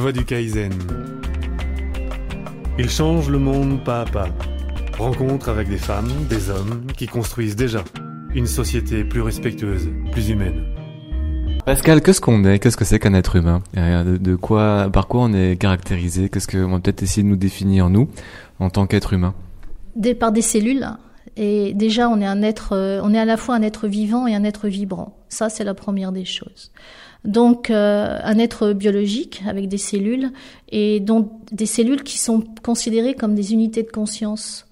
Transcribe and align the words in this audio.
voix 0.00 0.12
du 0.12 0.24
Kaizen. 0.24 0.72
Il 2.78 2.88
change 2.88 3.28
le 3.28 3.38
monde 3.38 3.84
pas 3.84 4.00
à 4.00 4.04
pas. 4.06 4.28
Rencontre 4.98 5.48
avec 5.50 5.68
des 5.68 5.78
femmes, 5.78 6.10
des 6.28 6.50
hommes 6.50 6.86
qui 6.96 7.06
construisent 7.06 7.56
déjà 7.56 7.84
une 8.34 8.46
société 8.46 9.04
plus 9.04 9.20
respectueuse, 9.20 9.88
plus 10.12 10.30
humaine. 10.30 10.64
Pascal, 11.66 12.00
qu'est-ce 12.00 12.20
qu'on 12.22 12.44
est? 12.44 12.58
Qu'est-ce 12.58 12.76
que 12.76 12.86
c'est 12.86 12.98
qu'un 12.98 13.12
être 13.12 13.36
humain? 13.36 13.62
De, 13.74 14.16
de, 14.16 14.34
quoi, 14.34 14.88
par 14.90 15.06
quoi 15.06 15.22
on 15.22 15.32
est 15.34 15.56
caractérisé? 15.56 16.30
Qu'est-ce 16.30 16.48
qu'on 16.48 16.70
va 16.70 16.80
peut-être 16.80 17.02
essayer 17.02 17.22
de 17.22 17.28
nous 17.28 17.36
définir 17.36 17.90
nous 17.90 18.08
en 18.58 18.70
tant 18.70 18.86
qu'être 18.86 19.12
humain? 19.12 19.34
Des, 19.96 20.14
Par 20.14 20.32
des 20.32 20.42
cellules. 20.42 20.86
Et 21.36 21.74
déjà, 21.74 22.08
on 22.08 22.20
est 22.20 22.26
un 22.26 22.42
être, 22.42 22.74
euh, 22.74 23.00
on 23.04 23.12
est 23.12 23.18
à 23.18 23.26
la 23.26 23.36
fois 23.36 23.54
un 23.54 23.62
être 23.62 23.88
vivant 23.88 24.26
et 24.26 24.34
un 24.34 24.44
être 24.44 24.68
vibrant. 24.68 25.16
Ça, 25.28 25.48
c'est 25.50 25.64
la 25.64 25.74
première 25.74 26.12
des 26.12 26.24
choses. 26.24 26.72
Donc, 27.24 27.70
euh, 27.70 28.18
un 28.22 28.38
être 28.38 28.72
biologique 28.72 29.42
avec 29.46 29.68
des 29.68 29.78
cellules 29.78 30.30
et 30.70 31.00
donc 31.00 31.30
des 31.52 31.66
cellules 31.66 32.02
qui 32.02 32.18
sont 32.18 32.42
considérées 32.62 33.14
comme 33.14 33.34
des 33.34 33.52
unités 33.52 33.82
de 33.82 33.90
conscience. 33.90 34.69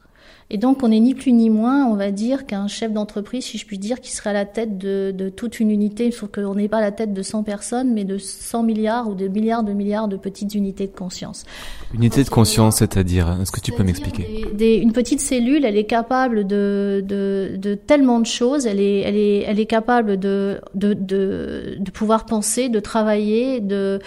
Et 0.50 0.56
donc, 0.56 0.82
on 0.82 0.88
n'est 0.88 1.00
ni 1.00 1.14
plus 1.14 1.32
ni 1.32 1.50
moins, 1.50 1.84
on 1.84 1.94
va 1.94 2.10
dire, 2.10 2.46
qu'un 2.46 2.68
chef 2.68 2.90
d'entreprise, 2.90 3.44
si 3.44 3.58
je 3.58 3.66
puis 3.66 3.78
dire, 3.78 4.00
qui 4.00 4.12
serait 4.12 4.30
à 4.30 4.32
la 4.32 4.46
tête 4.46 4.78
de, 4.78 5.12
de 5.14 5.28
toute 5.28 5.60
une 5.60 5.70
unité, 5.70 6.10
sauf 6.10 6.30
qu'on 6.30 6.54
n'est 6.54 6.68
pas 6.68 6.78
à 6.78 6.80
la 6.80 6.90
tête 6.90 7.12
de 7.12 7.20
100 7.20 7.42
personnes, 7.42 7.92
mais 7.92 8.04
de 8.04 8.16
100 8.16 8.62
milliards 8.62 9.10
ou 9.10 9.14
de 9.14 9.28
milliards 9.28 9.62
de 9.62 9.74
milliards 9.74 10.08
de 10.08 10.16
petites 10.16 10.54
unités 10.54 10.86
de 10.86 10.92
conscience. 10.92 11.44
Unité 11.92 12.24
de 12.24 12.30
conscience, 12.30 12.76
c'est-à-dire, 12.76 13.36
est-ce 13.42 13.52
que 13.52 13.60
tu 13.60 13.72
peux 13.72 13.82
m'expliquer 13.82 14.46
Une 14.80 14.92
petite 14.92 15.20
cellule, 15.20 15.66
elle 15.66 15.76
est 15.76 15.84
capable 15.84 16.46
de, 16.46 17.04
de, 17.06 17.56
de, 17.58 17.74
tellement 17.74 18.18
de 18.18 18.26
choses, 18.26 18.66
elle 18.66 18.80
est, 18.80 19.00
elle 19.00 19.16
est, 19.16 19.40
elle 19.46 19.60
est 19.60 19.66
capable 19.66 20.18
de, 20.18 20.62
de, 20.74 20.94
de, 20.94 21.76
de 21.78 21.90
pouvoir 21.90 22.24
penser, 22.24 22.70
de 22.70 22.80
travailler, 22.80 23.60
de, 23.60 23.98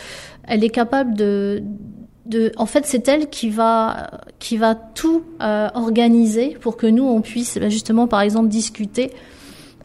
elle 0.47 0.63
est 0.63 0.69
capable 0.69 1.13
de 1.15 1.61
en 2.55 2.65
fait, 2.65 2.85
c'est 2.85 3.07
elle 3.07 3.29
qui 3.29 3.49
va 3.49 4.11
qui 4.39 4.57
va 4.57 4.75
tout 4.75 5.23
euh, 5.41 5.69
organiser 5.73 6.57
pour 6.59 6.77
que 6.77 6.87
nous 6.87 7.03
on 7.03 7.21
puisse 7.21 7.57
bah, 7.57 7.69
justement, 7.69 8.07
par 8.07 8.21
exemple, 8.21 8.47
discuter, 8.47 9.11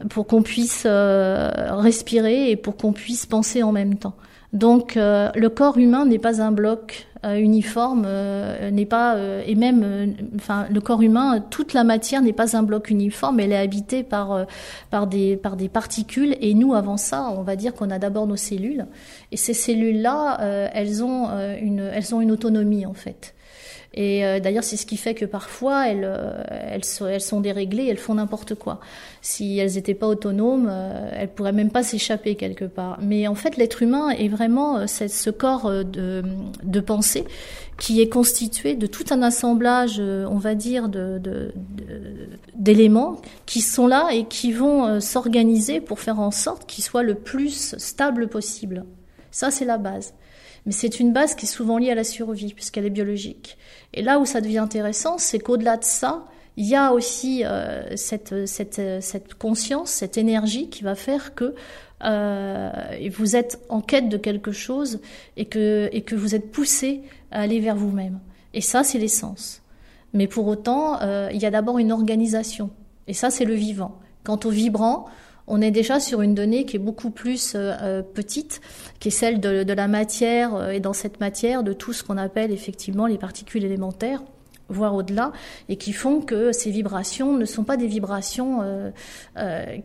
pour 0.09 0.27
qu'on 0.27 0.43
puisse 0.43 0.83
euh, 0.85 1.49
respirer 1.71 2.51
et 2.51 2.55
pour 2.55 2.77
qu'on 2.77 2.93
puisse 2.93 3.25
penser 3.25 3.63
en 3.63 3.71
même 3.71 3.95
temps. 3.95 4.13
Donc, 4.53 4.97
euh, 4.97 5.29
le 5.35 5.49
corps 5.49 5.77
humain 5.77 6.05
n'est 6.05 6.19
pas 6.19 6.41
un 6.41 6.51
bloc 6.51 7.07
uniforme 7.23 8.03
euh, 8.05 8.69
n'est 8.71 8.85
pas 8.85 9.15
euh, 9.15 9.43
et 9.45 9.55
même 9.55 10.15
enfin 10.35 10.67
le 10.71 10.79
corps 10.81 11.01
humain 11.01 11.43
toute 11.49 11.73
la 11.73 11.83
matière 11.83 12.21
n'est 12.21 12.33
pas 12.33 12.55
un 12.55 12.63
bloc 12.63 12.89
uniforme 12.89 13.39
elle 13.39 13.51
est 13.51 13.57
habitée 13.57 14.03
par 14.03 14.45
par 14.89 15.07
des 15.07 15.37
par 15.37 15.55
des 15.55 15.69
particules. 15.69 16.35
Et 16.41 16.53
nous 16.53 16.73
avant 16.73 16.97
ça 16.97 17.31
on 17.37 17.43
va 17.43 17.55
dire 17.55 17.73
qu'on 17.73 17.89
a 17.89 17.99
d'abord 17.99 18.27
nos 18.27 18.35
cellules. 18.35 18.85
Et 19.31 19.37
ces 19.37 19.53
cellules 19.53 20.01
là 20.01 20.37
elles 20.73 21.03
ont 21.03 21.29
une 21.61 21.79
elles 21.79 22.13
ont 22.13 22.21
une 22.21 22.31
autonomie 22.31 22.85
en 22.85 22.93
fait 22.93 23.33
et 23.99 24.23
euh, 24.23 24.39
d'ailleurs, 24.39 24.63
c'est 24.63 24.77
ce 24.77 24.85
qui 24.85 24.95
fait 24.95 25.15
que 25.15 25.25
parfois, 25.25 25.87
elles, 25.87 26.03
euh, 26.05 26.43
elles, 26.51 27.19
sont 27.19 27.41
déréglées, 27.41 27.87
elles 27.87 27.97
font 27.97 28.13
n'importe 28.13 28.53
quoi. 28.53 28.79
Si 29.23 29.57
elles 29.57 29.73
n'étaient 29.73 29.95
pas 29.95 30.05
autonomes, 30.05 30.67
euh, 30.69 31.09
elles 31.13 31.29
pourraient 31.29 31.51
même 31.51 31.71
pas 31.71 31.81
s'échapper 31.81 32.35
quelque 32.35 32.65
part. 32.65 32.99
Mais 33.01 33.27
en 33.27 33.33
fait, 33.33 33.57
l'être 33.57 33.81
humain 33.81 34.09
est 34.09 34.27
vraiment 34.27 34.85
ce 34.85 35.29
corps 35.31 35.71
de, 35.83 36.79
pensée 36.79 37.25
qui 37.79 37.99
est 37.99 38.07
constitué 38.07 38.75
de 38.75 38.85
tout 38.85 39.05
un 39.09 39.23
assemblage, 39.23 39.99
on 39.99 40.37
va 40.37 40.53
dire, 40.53 40.89
d'éléments 42.55 43.19
qui 43.47 43.61
sont 43.61 43.87
là 43.87 44.09
et 44.13 44.25
qui 44.25 44.51
vont 44.51 45.01
s'organiser 45.01 45.81
pour 45.81 45.99
faire 45.99 46.19
en 46.19 46.29
sorte 46.29 46.67
qu'il 46.67 46.83
soit 46.83 47.01
le 47.01 47.15
plus 47.15 47.75
stable 47.79 48.27
possible. 48.27 48.85
Ça, 49.31 49.49
c'est 49.49 49.65
la 49.65 49.79
base. 49.79 50.13
Mais 50.67 50.73
c'est 50.73 50.99
une 50.99 51.13
base 51.13 51.33
qui 51.33 51.45
est 51.45 51.49
souvent 51.49 51.77
liée 51.77 51.91
à 51.91 51.95
la 51.95 52.03
survie, 52.03 52.53
puisqu'elle 52.53 52.85
est 52.85 52.91
biologique. 52.91 53.57
Et 53.93 54.01
là 54.01 54.19
où 54.19 54.25
ça 54.25 54.41
devient 54.41 54.57
intéressant, 54.57 55.17
c'est 55.17 55.39
qu'au-delà 55.39 55.77
de 55.77 55.85
ça, 55.85 56.25
il 56.57 56.65
y 56.65 56.75
a 56.75 56.91
aussi 56.91 57.45
euh, 57.45 57.95
cette, 57.95 58.45
cette, 58.45 58.81
cette, 59.01 59.33
conscience, 59.35 59.91
cette 59.91 60.17
énergie 60.17 60.69
qui 60.69 60.83
va 60.83 60.95
faire 60.95 61.35
que 61.35 61.55
euh, 62.03 62.69
vous 63.15 63.37
êtes 63.37 63.59
en 63.69 63.79
quête 63.79 64.09
de 64.09 64.17
quelque 64.17 64.51
chose 64.51 64.99
et 65.37 65.45
que, 65.45 65.87
et 65.93 66.01
que 66.01 66.15
vous 66.15 66.35
êtes 66.35 66.51
poussé 66.51 67.01
à 67.31 67.41
aller 67.41 67.61
vers 67.61 67.77
vous-même. 67.77 68.19
Et 68.53 68.61
ça, 68.61 68.83
c'est 68.83 68.97
l'essence. 68.97 69.61
Mais 70.13 70.27
pour 70.27 70.47
autant, 70.47 71.01
euh, 71.01 71.29
il 71.31 71.41
y 71.41 71.45
a 71.45 71.51
d'abord 71.51 71.77
une 71.79 71.93
organisation. 71.93 72.71
Et 73.07 73.13
ça, 73.13 73.29
c'est 73.29 73.45
le 73.45 73.53
vivant. 73.53 73.99
Quant 74.25 74.39
au 74.43 74.49
vibrant, 74.49 75.05
on 75.47 75.61
est 75.61 75.71
déjà 75.71 75.99
sur 75.99 76.21
une 76.21 76.35
donnée 76.35 76.65
qui 76.65 76.75
est 76.75 76.79
beaucoup 76.79 77.09
plus 77.09 77.55
euh, 77.55 77.73
euh, 77.81 78.01
petite, 78.01 78.61
qui 78.99 79.07
est 79.07 79.11
celle 79.11 79.39
de, 79.39 79.73
la 79.73 79.87
matière, 79.87 80.55
euh, 80.55 80.71
et 80.71 80.79
dans 80.79 80.93
cette 80.93 81.19
matière, 81.19 81.63
de 81.63 81.73
tout 81.73 81.93
ce 81.93 82.03
qu'on 82.03 82.17
appelle 82.17 82.51
effectivement 82.51 83.07
les 83.07 83.17
particules 83.17 83.63
élémentaires 83.63 84.21
voire 84.69 84.95
au-delà, 84.95 85.31
et 85.69 85.77
qui 85.77 85.93
font 85.93 86.19
que 86.19 86.51
ces 86.51 86.71
vibrations 86.71 87.37
ne 87.37 87.45
sont 87.45 87.63
pas 87.63 87.77
des 87.77 87.87
vibrations 87.87 88.91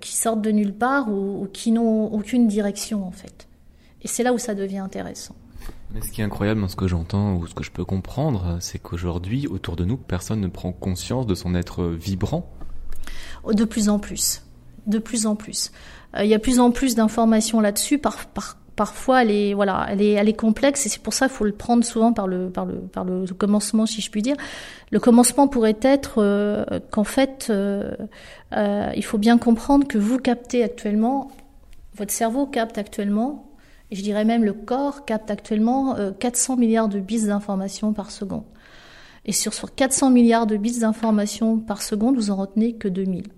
qui 0.01 0.17
sortent 0.17 0.43
de 0.43 0.51
nulle 0.51 0.75
part 0.75 1.09
ou, 1.09 1.47
qui 1.53 1.71
n'ont 1.71 2.07
aucune 2.07 2.49
direction 2.49 3.07
en 3.07 3.13
fait. 3.13 3.47
Et 4.03 4.09
c'est 4.09 4.25
là 4.25 4.33
où 4.33 4.39
ça 4.39 4.57
devient 4.57 4.79
intéressant. 4.79 5.37
Mais 5.95 6.01
ce 6.03 6.11
qui 6.11 6.21
est 6.21 6.25
incroyable 6.25 6.61
dans 6.61 6.67
ce 6.67 6.75
que 6.75 6.89
j'entends 6.89 7.37
ou 7.37 7.47
ce 7.47 7.55
que 7.55 7.63
je 7.63 7.71
peux 7.71 7.85
comprendre, 7.85 8.57
c'est 8.59 8.81
qu'aujourd'hui, 8.81 9.47
autour 9.47 9.77
de 9.77 9.85
nous, 9.85 9.97
personne 9.97 10.41
ne 10.41 10.49
prend 10.49 10.73
conscience 10.73 11.29
de 11.29 11.37
son 11.37 11.55
être 11.55 11.85
vibrant. 11.85 12.51
De 13.47 13.65
plus 13.65 13.89
en 13.89 14.01
plus 14.01 14.43
de 14.87 14.99
plus 14.99 15.27
en 15.27 15.37
plus. 15.37 15.73
Euh, 16.17 16.25
il 16.25 16.31
y 16.31 16.35
a 16.35 16.39
plus 16.39 16.61
en 16.61 16.71
plus 16.71 16.95
d'informations 16.95 17.61
là-dessus. 17.61 17.99
Par, 17.99 18.27
par, 18.27 18.57
parfois, 18.77 19.23
elle 19.23 19.31
est 19.31 20.37
complexe 20.37 20.87
et 20.87 20.89
c'est 20.89 21.03
pour 21.03 21.15
ça 21.15 21.27
qu'il 21.27 21.37
faut 21.37 21.45
le 21.45 21.53
prendre 21.53 21.85
souvent 21.85 22.13
par 22.13 22.27
le 22.27 23.33
commencement, 23.37 23.87
si 23.87 24.01
je 24.01 24.11
puis 24.11 24.23
dire. 24.23 24.37
Le 24.91 25.01
commencement 25.01 25.49
pourrait 25.49 25.79
être 25.83 26.15
euh, 26.19 26.65
qu'en 26.91 27.05
fait, 27.05 27.49
euh, 27.51 27.95
il 28.51 29.05
faut 29.05 29.19
bien 29.19 29.39
comprendre 29.39 29.87
que 29.87 29.99
vous 29.99 30.19
captez 30.19 30.63
actuellement, 30.63 31.31
votre 31.95 32.13
cerveau 32.13 32.47
capte 32.47 32.79
actuellement, 32.79 33.49
et 33.91 33.97
je 33.97 34.03
dirais 34.03 34.25
même 34.25 34.43
le 34.43 34.55
corps 34.55 35.05
capte 35.05 35.31
actuellement 35.31 35.97
400 36.19 36.57
milliards 36.57 36.89
de 36.89 36.99
bits 36.99 37.27
d'informations 37.27 37.93
par 37.93 38.11
seconde. 38.11 38.45
Et 39.25 39.33
sur, 39.33 39.53
sur 39.53 39.75
400 39.75 40.11
milliards 40.11 40.47
de 40.47 40.57
bits 40.57 40.81
d'informations 40.81 41.59
par 41.59 41.83
seconde, 41.83 42.17
vous 42.17 42.31
en 42.31 42.37
retenez 42.37 42.75
que 42.75 42.89
2000. 42.89 43.29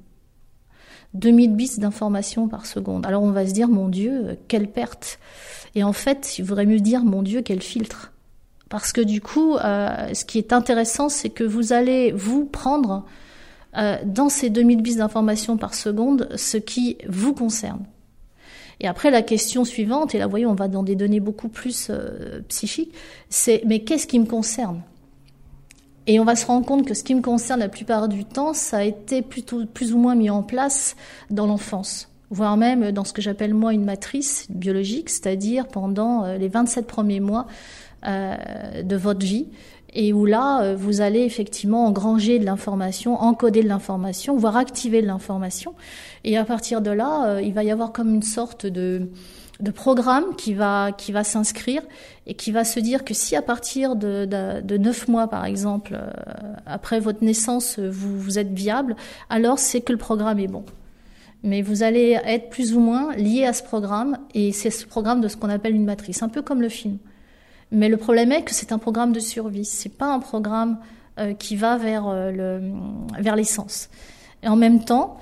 2000 1.14 1.54
bits 1.54 1.78
d'informations 1.78 2.48
par 2.48 2.66
seconde. 2.66 3.06
Alors 3.06 3.22
on 3.22 3.30
va 3.30 3.46
se 3.46 3.52
dire, 3.52 3.68
mon 3.68 3.88
Dieu, 3.88 4.38
quelle 4.48 4.68
perte. 4.68 5.18
Et 5.74 5.82
en 5.82 5.92
fait, 5.92 6.38
il 6.38 6.44
vaudrait 6.44 6.66
mieux 6.66 6.80
dire, 6.80 7.04
mon 7.04 7.22
Dieu, 7.22 7.42
quel 7.42 7.62
filtre. 7.62 8.12
Parce 8.68 8.92
que 8.92 9.00
du 9.00 9.20
coup, 9.20 9.56
euh, 9.56 10.12
ce 10.14 10.24
qui 10.24 10.38
est 10.38 10.52
intéressant, 10.52 11.08
c'est 11.08 11.30
que 11.30 11.44
vous 11.44 11.72
allez 11.72 12.12
vous 12.12 12.44
prendre 12.44 13.04
euh, 13.76 13.96
dans 14.04 14.28
ces 14.28 14.50
2000 14.50 14.82
bits 14.82 14.96
d'informations 14.96 15.56
par 15.56 15.74
seconde 15.74 16.28
ce 16.36 16.56
qui 16.56 16.98
vous 17.08 17.34
concerne. 17.34 17.84
Et 18.80 18.88
après, 18.88 19.10
la 19.10 19.22
question 19.22 19.64
suivante, 19.64 20.14
et 20.14 20.18
là, 20.18 20.26
vous 20.26 20.30
voyez, 20.30 20.46
on 20.46 20.54
va 20.54 20.68
dans 20.68 20.82
des 20.82 20.96
données 20.96 21.20
beaucoup 21.20 21.48
plus 21.48 21.88
euh, 21.90 22.40
psychiques, 22.48 22.92
c'est 23.28 23.62
mais 23.66 23.80
qu'est-ce 23.80 24.06
qui 24.06 24.18
me 24.18 24.26
concerne? 24.26 24.82
Et 26.06 26.20
on 26.20 26.24
va 26.24 26.36
se 26.36 26.46
rendre 26.46 26.66
compte 26.66 26.86
que 26.86 26.94
ce 26.94 27.02
qui 27.02 27.14
me 27.14 27.22
concerne 27.22 27.60
la 27.60 27.68
plupart 27.68 28.08
du 28.08 28.24
temps, 28.24 28.52
ça 28.52 28.78
a 28.78 28.82
été 28.82 29.22
plutôt 29.22 29.64
plus 29.64 29.92
ou 29.94 29.98
moins 29.98 30.14
mis 30.14 30.28
en 30.28 30.42
place 30.42 30.96
dans 31.30 31.46
l'enfance, 31.46 32.10
voire 32.30 32.56
même 32.56 32.92
dans 32.92 33.04
ce 33.04 33.14
que 33.14 33.22
j'appelle 33.22 33.54
moi 33.54 33.72
une 33.72 33.84
matrice 33.84 34.46
biologique, 34.50 35.08
c'est-à-dire 35.08 35.66
pendant 35.66 36.24
euh, 36.24 36.36
les 36.36 36.48
27 36.48 36.86
premiers 36.86 37.20
mois 37.20 37.46
euh, 38.06 38.82
de 38.82 38.96
votre 38.96 39.24
vie, 39.24 39.46
et 39.96 40.12
où 40.12 40.26
là, 40.26 40.62
euh, 40.62 40.76
vous 40.76 41.00
allez 41.00 41.20
effectivement 41.20 41.86
engranger 41.86 42.38
de 42.38 42.44
l'information, 42.44 43.14
encoder 43.14 43.62
de 43.62 43.68
l'information, 43.68 44.36
voire 44.36 44.58
activer 44.58 45.00
de 45.00 45.06
l'information. 45.06 45.74
Et 46.24 46.36
à 46.36 46.44
partir 46.44 46.82
de 46.82 46.90
là, 46.90 47.40
il 47.40 47.54
va 47.54 47.64
y 47.64 47.70
avoir 47.70 47.92
comme 47.92 48.14
une 48.14 48.22
sorte 48.22 48.66
de 48.66 49.08
de 49.60 49.70
programme 49.70 50.34
qui 50.36 50.54
va 50.54 50.92
qui 50.92 51.12
va 51.12 51.22
s'inscrire 51.24 51.82
et 52.26 52.34
qui 52.34 52.50
va 52.50 52.64
se 52.64 52.80
dire 52.80 53.04
que 53.04 53.14
si 53.14 53.36
à 53.36 53.42
partir 53.42 53.94
de, 53.94 54.24
de, 54.24 54.76
9 54.76 55.08
mois 55.08 55.28
par 55.28 55.44
exemple 55.44 55.92
euh, 55.94 56.10
après 56.66 56.98
votre 56.98 57.22
naissance 57.22 57.78
vous, 57.78 58.18
vous 58.18 58.38
êtes 58.38 58.52
viable 58.52 58.96
alors 59.30 59.58
c'est 59.58 59.80
que 59.80 59.92
le 59.92 59.98
programme 59.98 60.38
est 60.38 60.48
bon. 60.48 60.64
Mais 61.44 61.60
vous 61.60 61.82
allez 61.82 62.18
être 62.24 62.48
plus 62.48 62.74
ou 62.74 62.80
moins 62.80 63.14
lié 63.16 63.44
à 63.44 63.52
ce 63.52 63.62
programme 63.62 64.16
et 64.32 64.50
c'est 64.52 64.70
ce 64.70 64.86
programme 64.86 65.20
de 65.20 65.28
ce 65.28 65.36
qu'on 65.36 65.50
appelle 65.50 65.74
une 65.74 65.84
matrice 65.84 66.22
un 66.22 66.30
peu 66.30 66.40
comme 66.40 66.62
le 66.62 66.70
film. 66.70 66.96
Mais 67.70 67.90
le 67.90 67.98
problème 67.98 68.32
est 68.32 68.42
que 68.44 68.54
c'est 68.54 68.72
un 68.72 68.78
programme 68.78 69.12
de 69.12 69.20
survie. 69.20 69.66
C'est 69.66 69.90
pas 69.90 70.06
un 70.06 70.20
programme 70.20 70.78
euh, 71.18 71.34
qui 71.34 71.56
va 71.56 71.76
vers 71.76 72.08
euh, 72.08 72.30
le 72.30 72.72
vers 73.20 73.36
l'essence. 73.36 73.90
Et 74.42 74.48
en 74.48 74.56
même 74.56 74.84
temps 74.84 75.18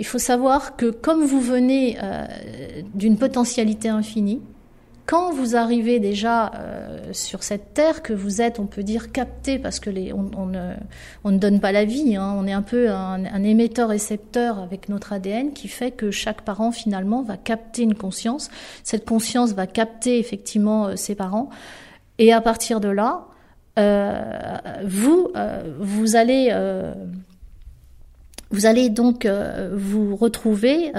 il 0.00 0.06
faut 0.06 0.18
savoir 0.18 0.76
que 0.76 0.86
comme 0.86 1.24
vous 1.24 1.42
venez 1.42 1.98
euh, 2.02 2.26
d'une 2.94 3.18
potentialité 3.18 3.90
infinie, 3.90 4.40
quand 5.04 5.30
vous 5.30 5.56
arrivez 5.56 6.00
déjà 6.00 6.52
euh, 6.54 7.12
sur 7.12 7.42
cette 7.42 7.74
terre, 7.74 8.02
que 8.02 8.14
vous 8.14 8.40
êtes, 8.40 8.58
on 8.60 8.66
peut 8.66 8.82
dire, 8.82 9.12
capté, 9.12 9.58
parce 9.58 9.78
que 9.78 9.90
on, 10.14 10.46
ne, 10.46 10.72
on, 11.22 11.32
ne, 11.32 11.38
donne 11.38 11.60
pas 11.60 11.70
la 11.72 11.84
vie, 11.84 12.16
hein, 12.16 12.34
on 12.38 12.46
est 12.46 12.52
un 12.52 12.62
peu 12.62 12.90
un, 12.90 13.26
un 13.26 13.42
émetteur-récepteur 13.42 14.58
avec 14.58 14.88
notre 14.88 15.12
ADN 15.12 15.52
qui 15.52 15.68
fait 15.68 15.90
que 15.90 16.10
chaque 16.10 16.42
parent 16.42 16.72
finalement 16.72 17.22
va 17.22 17.36
capter 17.36 17.82
une 17.82 17.94
conscience. 17.94 18.50
Cette 18.84 19.04
conscience 19.04 19.52
va 19.52 19.66
capter 19.66 20.18
effectivement 20.18 20.86
euh, 20.86 20.96
ses 20.96 21.14
parents. 21.14 21.50
Et 22.18 22.32
à 22.32 22.40
partir 22.40 22.80
de 22.80 22.88
là, 22.88 23.26
vous, 24.84 25.28
vous 25.78 26.14
allez, 26.14 26.52
vous 28.50 28.66
allez 28.66 28.90
donc 28.90 29.26
vous 29.72 30.16
retrouver 30.16 30.92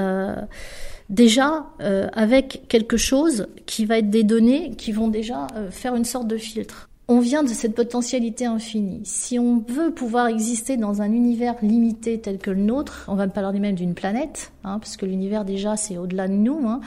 déjà 1.10 1.66
avec 2.14 2.64
quelque 2.68 2.98
chose 2.98 3.48
qui 3.66 3.86
va 3.86 3.98
être 3.98 4.10
des 4.10 4.24
données 4.24 4.72
qui 4.78 4.92
vont 4.92 5.08
déjà 5.08 5.48
faire 5.70 5.96
une 5.96 6.06
sorte 6.06 6.28
de 6.28 6.38
filtre 6.38 6.90
on 7.12 7.20
vient 7.20 7.44
de 7.44 7.50
cette 7.50 7.76
potentialité 7.76 8.46
infinie. 8.46 9.02
Si 9.04 9.38
on 9.38 9.66
veut 9.68 9.92
pouvoir 9.92 10.28
exister 10.28 10.78
dans 10.78 11.02
un 11.02 11.12
univers 11.12 11.56
limité 11.62 12.22
tel 12.22 12.38
que 12.38 12.52
le 12.52 12.62
nôtre, 12.62 13.04
on 13.10 13.16
va 13.16 13.28
parler 13.28 13.60
même 13.60 13.76
d'une 13.76 13.96
planète, 13.96 14.54
hein, 14.64 14.80
parce 14.80 14.96
que 14.96 15.06
l'univers 15.06 15.44
déjà 15.44 15.76
c'est 15.76 15.98
au-delà 15.98 16.30
de 16.30 16.34
nous. 16.34 16.66
Hein, 16.70 16.80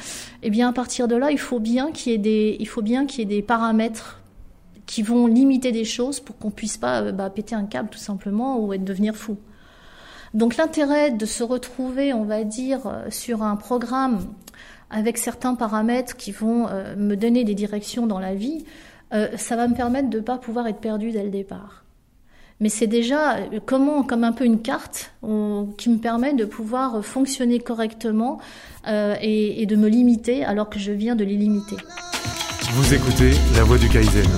et 0.43 0.47
eh 0.47 0.51
bien 0.51 0.71
à 0.71 0.73
partir 0.73 1.09
de 1.09 1.15
là, 1.15 1.31
il 1.31 1.39
faut 1.39 1.61
bien 1.61 1.93
qu'il 1.93 2.13
y 2.13 2.15
ait 2.15 2.19
des, 2.19 2.57
il 2.59 2.67
faut 2.67 2.81
bien 2.81 3.05
qu'il 3.05 3.19
y 3.19 3.23
ait 3.23 3.37
des 3.37 3.43
paramètres 3.43 4.23
qui 4.87 5.03
vont 5.03 5.27
limiter 5.27 5.73
des 5.73 5.85
choses 5.85 6.21
pour 6.21 6.39
qu'on 6.39 6.51
puisse 6.51 6.79
pas 6.79 7.03
euh, 7.03 7.13
bah, 7.13 7.29
péter 7.29 7.55
un 7.55 7.65
câble 7.65 7.91
tout 7.91 7.99
simplement 7.99 8.59
ou 8.59 8.73
être 8.73 8.85
devenir 8.85 9.15
fou. 9.15 9.37
Donc 10.35 10.57
l'intérêt 10.57 11.13
de 11.13 11.27
se 11.27 11.45
retrouver, 11.45 12.13
on 12.13 12.25
va 12.25 12.43
dire, 12.43 12.81
euh, 12.87 13.07
sur 13.11 13.43
un 13.43 13.55
programme 13.55 14.27
avec 14.91 15.17
certains 15.17 15.55
paramètres 15.55 16.17
qui 16.17 16.33
vont 16.33 16.67
euh, 16.69 16.97
me 16.97 17.15
donner 17.15 17.45
des 17.45 17.55
directions 17.55 18.07
dans 18.07 18.19
la 18.19 18.35
vie, 18.35 18.65
euh, 19.13 19.29
ça 19.37 19.55
va 19.55 19.69
me 19.69 19.75
permettre 19.75 20.11
de 20.11 20.19
ne 20.19 20.23
pas 20.23 20.37
pouvoir 20.37 20.67
être 20.67 20.81
perdu 20.81 21.13
dès 21.13 21.23
le 21.23 21.31
départ. 21.31 21.85
Mais 22.61 22.69
c'est 22.69 22.87
déjà 22.87 23.37
comment, 23.67 24.03
comme 24.03 24.23
un 24.23 24.33
peu 24.33 24.45
une 24.45 24.63
carte 24.63 25.13
qui 25.77 25.91
me 25.91 25.99
permet 25.99 26.35
de 26.35 26.45
pouvoir 26.45 27.05
fonctionner 27.05 27.59
correctement 27.59 28.39
et, 28.87 29.67
de 29.67 29.75
me 29.75 29.89
limiter 29.89 30.45
alors 30.45 30.71
que 30.71 30.79
je 30.79 30.93
viens 30.93 31.17
de 31.17 31.25
les 31.25 31.37
limiter. 31.37 31.77
Vous 32.75 32.95
écoutez 32.95 33.33
La 33.57 33.65
Voix 33.65 33.77
du 33.77 33.89
Kaizen. 33.89 34.31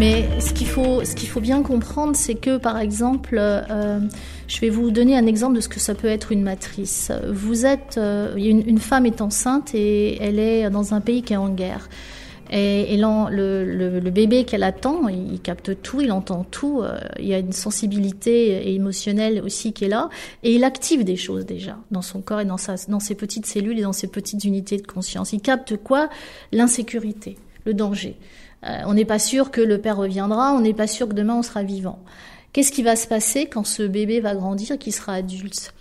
Mais 0.00 0.40
ce 0.40 0.54
qu'il 0.54 0.66
faut, 0.66 1.04
ce 1.04 1.14
qu'il 1.14 1.28
faut 1.28 1.42
bien 1.42 1.62
comprendre, 1.62 2.16
c'est 2.16 2.34
que 2.34 2.56
par 2.56 2.78
exemple, 2.78 3.36
euh, 3.38 4.00
je 4.48 4.60
vais 4.60 4.70
vous 4.70 4.90
donner 4.90 5.14
un 5.14 5.26
exemple 5.26 5.56
de 5.56 5.60
ce 5.60 5.68
que 5.68 5.78
ça 5.78 5.94
peut 5.94 6.08
être 6.08 6.32
une 6.32 6.42
matrice. 6.42 7.12
Vous 7.28 7.66
êtes, 7.66 7.98
euh, 7.98 8.34
une, 8.34 8.66
une, 8.66 8.78
femme 8.78 9.04
est 9.04 9.20
enceinte 9.20 9.74
et 9.74 10.16
elle 10.22 10.38
est 10.38 10.70
dans 10.70 10.94
un 10.94 11.02
pays 11.02 11.22
qui 11.22 11.34
est 11.34 11.36
en 11.36 11.50
guerre. 11.50 11.90
Et, 12.50 12.94
et 12.94 12.96
le, 12.96 13.66
le, 13.66 14.00
le, 14.00 14.10
bébé 14.10 14.44
qu'elle 14.44 14.62
attend, 14.62 15.06
il 15.08 15.38
capte 15.38 15.82
tout, 15.82 16.00
il 16.00 16.12
entend 16.12 16.44
tout. 16.44 16.80
Euh, 16.80 16.98
il 17.18 17.26
y 17.26 17.34
a 17.34 17.38
une 17.38 17.52
sensibilité 17.52 18.72
émotionnelle 18.72 19.42
aussi 19.44 19.74
qui 19.74 19.84
est 19.84 19.88
là, 19.88 20.08
et 20.42 20.54
il 20.54 20.64
active 20.64 21.04
des 21.04 21.16
choses 21.16 21.44
déjà 21.44 21.76
dans 21.90 22.00
son 22.00 22.22
corps 22.22 22.40
et 22.40 22.46
dans, 22.46 22.56
sa, 22.56 22.76
dans 22.88 23.00
ses 23.00 23.16
petites 23.16 23.44
cellules 23.44 23.78
et 23.78 23.82
dans 23.82 23.92
ses 23.92 24.08
petites 24.08 24.44
unités 24.44 24.78
de 24.78 24.86
conscience. 24.86 25.34
Il 25.34 25.42
capte 25.42 25.76
quoi? 25.76 26.08
L'insécurité, 26.52 27.36
le 27.66 27.74
danger. 27.74 28.16
Euh, 28.64 28.82
on 28.86 28.94
n'est 28.94 29.04
pas 29.04 29.18
sûr 29.18 29.50
que 29.50 29.60
le 29.60 29.80
père 29.80 29.96
reviendra, 29.96 30.52
on 30.52 30.60
n'est 30.60 30.74
pas 30.74 30.86
sûr 30.86 31.08
que 31.08 31.14
demain 31.14 31.34
on 31.34 31.42
sera 31.42 31.62
vivant. 31.62 31.98
Qu'est-ce 32.52 32.72
qui 32.72 32.82
va 32.82 32.96
se 32.96 33.06
passer 33.06 33.46
quand 33.46 33.64
ce 33.64 33.82
bébé 33.82 34.20
va 34.20 34.34
grandir 34.34 34.78
qu'il 34.78 34.92
sera 34.92 35.14
adulte? 35.14 35.72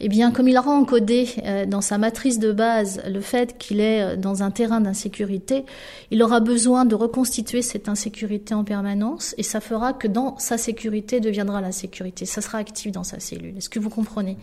Eh 0.00 0.08
bien, 0.08 0.30
comme 0.30 0.48
il 0.48 0.56
aura 0.56 0.70
encodé 0.70 1.28
euh, 1.44 1.66
dans 1.66 1.80
sa 1.80 1.98
matrice 1.98 2.38
de 2.38 2.52
base 2.52 3.02
le 3.06 3.20
fait 3.20 3.58
qu'il 3.58 3.80
est 3.80 4.02
euh, 4.02 4.16
dans 4.16 4.42
un 4.42 4.50
terrain 4.50 4.80
d'insécurité, 4.80 5.64
il 6.10 6.22
aura 6.22 6.40
besoin 6.40 6.84
de 6.84 6.94
reconstituer 6.94 7.62
cette 7.62 7.88
insécurité 7.88 8.54
en 8.54 8.64
permanence 8.64 9.34
et 9.38 9.42
ça 9.42 9.60
fera 9.60 9.92
que 9.92 10.08
dans 10.08 10.38
sa 10.38 10.58
sécurité 10.58 11.20
deviendra 11.20 11.60
la 11.60 11.72
sécurité. 11.72 12.26
Ça 12.26 12.40
sera 12.40 12.58
actif 12.58 12.92
dans 12.92 13.04
sa 13.04 13.18
cellule. 13.18 13.56
Est-ce 13.56 13.68
que 13.68 13.80
vous 13.80 13.90
comprenez? 13.90 14.36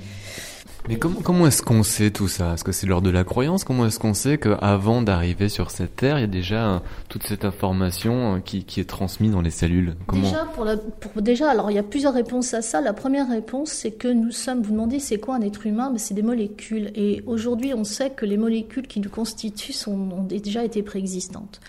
Mais 0.87 0.97
comment, 0.97 1.19
comment 1.21 1.47
est-ce 1.47 1.63
qu'on 1.63 1.81
sait 1.81 2.11
tout 2.11 2.27
ça? 2.27 2.53
Est-ce 2.53 2.63
que 2.63 2.71
c'est 2.71 2.85
l'ordre 2.85 3.07
de 3.07 3.11
la 3.11 3.23
croyance? 3.23 3.63
Comment 3.63 3.87
est-ce 3.87 3.97
qu'on 3.97 4.13
sait 4.13 4.37
qu'avant 4.37 5.01
d'arriver 5.01 5.49
sur 5.49 5.71
cette 5.71 5.95
terre, 5.95 6.19
il 6.19 6.21
y 6.21 6.25
a 6.25 6.27
déjà 6.27 6.83
toute 7.09 7.23
cette 7.23 7.43
information 7.43 8.35
euh, 8.35 8.39
qui, 8.39 8.65
qui 8.65 8.81
est 8.81 8.85
transmise 8.85 9.31
dans 9.31 9.41
les 9.41 9.49
cellules? 9.49 9.95
Comment... 10.05 10.21
déjà, 10.21 10.45
pour 10.53 10.63
la, 10.63 10.77
pour, 10.77 11.21
déjà, 11.23 11.49
alors 11.49 11.71
il 11.71 11.73
y 11.73 11.79
a 11.79 11.83
plusieurs 11.83 12.13
réponses 12.13 12.53
à 12.53 12.61
ça. 12.61 12.81
La 12.81 12.93
première 12.93 13.29
réponse, 13.29 13.69
c'est 13.69 13.91
que 13.91 14.07
nous 14.07 14.31
sommes, 14.31 14.61
vous 14.61 14.73
demandez 14.73 14.99
c'est 14.99 15.17
quoi 15.17 15.35
un 15.35 15.41
être 15.45 15.65
humain 15.65 15.89
Mais 15.91 15.99
C'est 15.99 16.13
des 16.13 16.21
molécules. 16.21 16.91
Et 16.95 17.23
aujourd'hui, 17.25 17.73
on 17.73 17.83
sait 17.83 18.09
que 18.09 18.25
les 18.25 18.37
molécules 18.37 18.87
qui 18.87 18.99
nous 18.99 19.09
constituent 19.09 19.73
ont 19.87 20.23
déjà 20.23 20.63
été 20.63 20.83
préexistantes. 20.83 21.59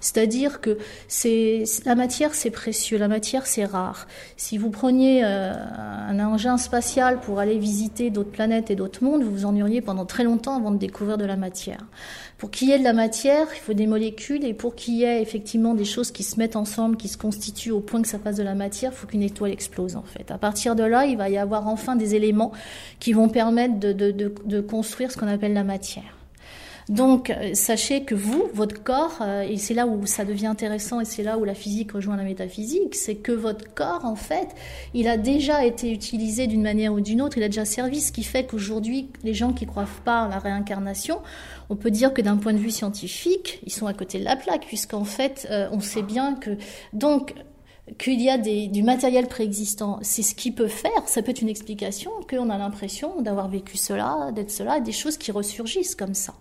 C'est-à-dire 0.00 0.60
que 0.60 0.78
c'est 1.08 1.64
la 1.84 1.94
matière, 1.94 2.34
c'est 2.34 2.50
précieux, 2.50 2.98
la 2.98 3.08
matière, 3.08 3.46
c'est 3.46 3.64
rare. 3.64 4.06
Si 4.36 4.58
vous 4.58 4.70
preniez 4.70 5.24
euh, 5.24 5.52
un 6.08 6.18
engin 6.20 6.58
spatial 6.58 7.20
pour 7.20 7.38
aller 7.38 7.58
visiter 7.58 8.10
d'autres 8.10 8.30
planètes 8.30 8.70
et 8.70 8.76
d'autres 8.76 9.02
mondes, 9.02 9.22
vous 9.22 9.30
vous 9.30 9.44
ennuyeriez 9.44 9.80
pendant 9.80 10.06
très 10.06 10.24
longtemps 10.24 10.56
avant 10.56 10.70
de 10.70 10.78
découvrir 10.78 11.18
de 11.18 11.24
la 11.24 11.36
matière. 11.36 11.86
Pour 12.42 12.50
qu'il 12.50 12.70
y 12.70 12.72
ait 12.72 12.78
de 12.80 12.82
la 12.82 12.92
matière, 12.92 13.46
il 13.54 13.60
faut 13.60 13.72
des 13.72 13.86
molécules, 13.86 14.44
et 14.44 14.52
pour 14.52 14.74
qu'il 14.74 14.94
y 14.94 15.04
ait 15.04 15.22
effectivement 15.22 15.74
des 15.74 15.84
choses 15.84 16.10
qui 16.10 16.24
se 16.24 16.40
mettent 16.40 16.56
ensemble, 16.56 16.96
qui 16.96 17.06
se 17.06 17.16
constituent 17.16 17.70
au 17.70 17.78
point 17.78 18.02
que 18.02 18.08
ça 18.08 18.18
fasse 18.18 18.34
de 18.34 18.42
la 18.42 18.56
matière, 18.56 18.90
il 18.92 18.96
faut 18.98 19.06
qu'une 19.06 19.22
étoile 19.22 19.52
explose 19.52 19.94
en 19.94 20.02
fait. 20.02 20.28
À 20.32 20.38
partir 20.38 20.74
de 20.74 20.82
là, 20.82 21.06
il 21.06 21.16
va 21.16 21.30
y 21.30 21.38
avoir 21.38 21.68
enfin 21.68 21.94
des 21.94 22.16
éléments 22.16 22.50
qui 22.98 23.12
vont 23.12 23.28
permettre 23.28 23.78
de, 23.78 23.92
de, 23.92 24.60
construire 24.60 25.12
ce 25.12 25.18
qu'on 25.18 25.28
appelle 25.28 25.52
la 25.52 25.62
matière. 25.62 26.16
Donc, 26.88 27.30
euh, 27.30 27.54
sachez 27.54 28.02
que 28.02 28.14
vous, 28.14 28.48
votre 28.54 28.82
corps, 28.82 29.18
euh, 29.20 29.42
et 29.42 29.56
c'est 29.56 29.74
là 29.74 29.86
où 29.86 30.04
ça 30.06 30.24
devient 30.24 30.46
intéressant 30.46 31.00
et 31.00 31.04
c'est 31.04 31.22
là 31.22 31.38
où 31.38 31.44
la 31.44 31.54
physique 31.54 31.92
rejoint 31.92 32.16
la 32.16 32.24
métaphysique, 32.24 32.94
c'est 32.96 33.14
que 33.14 33.32
votre 33.32 33.72
corps, 33.74 34.04
en 34.04 34.16
fait, 34.16 34.48
il 34.92 35.06
a 35.06 35.16
déjà 35.16 35.64
été 35.64 35.92
utilisé 35.92 36.46
d'une 36.46 36.62
manière 36.62 36.92
ou 36.92 37.00
d'une 37.00 37.22
autre, 37.22 37.38
il 37.38 37.44
a 37.44 37.48
déjà 37.48 37.64
servi, 37.64 38.00
ce 38.00 38.10
qui 38.10 38.24
fait 38.24 38.46
qu'aujourd'hui, 38.46 39.08
les 39.22 39.34
gens 39.34 39.52
qui 39.52 39.66
croient 39.66 39.86
pas 40.04 40.24
en 40.24 40.28
la 40.28 40.38
réincarnation, 40.38 41.20
on 41.70 41.76
peut 41.76 41.90
dire 41.90 42.12
que 42.12 42.20
d'un 42.20 42.36
point 42.36 42.52
de 42.52 42.58
vue 42.58 42.70
scientifique, 42.70 43.60
ils 43.64 43.72
sont 43.72 43.86
à 43.86 43.94
côté 43.94 44.18
de 44.18 44.24
la 44.24 44.36
plaque, 44.36 44.66
puisqu'en 44.66 45.04
fait, 45.04 45.46
euh, 45.50 45.68
on 45.72 45.80
sait 45.80 46.02
bien 46.02 46.34
que... 46.34 46.50
Donc, 46.92 47.34
qu'il 47.98 48.20
y 48.20 48.30
a 48.30 48.38
du 48.38 48.82
matériel 48.82 49.26
préexistant, 49.26 49.98
c'est 50.02 50.22
ce 50.22 50.34
qui 50.34 50.52
peut 50.52 50.68
faire, 50.68 51.06
ça 51.06 51.20
peut 51.20 51.32
être 51.32 51.42
une 51.42 51.48
explication, 51.48 52.10
qu'on 52.30 52.48
a 52.48 52.56
l'impression 52.56 53.20
d'avoir 53.20 53.48
vécu 53.48 53.76
cela, 53.76 54.30
d'être 54.32 54.50
cela, 54.52 54.80
des 54.80 54.92
choses 54.92 55.16
qui 55.16 55.32
ressurgissent 55.32 55.96
comme 55.96 56.14
ça. 56.14 56.34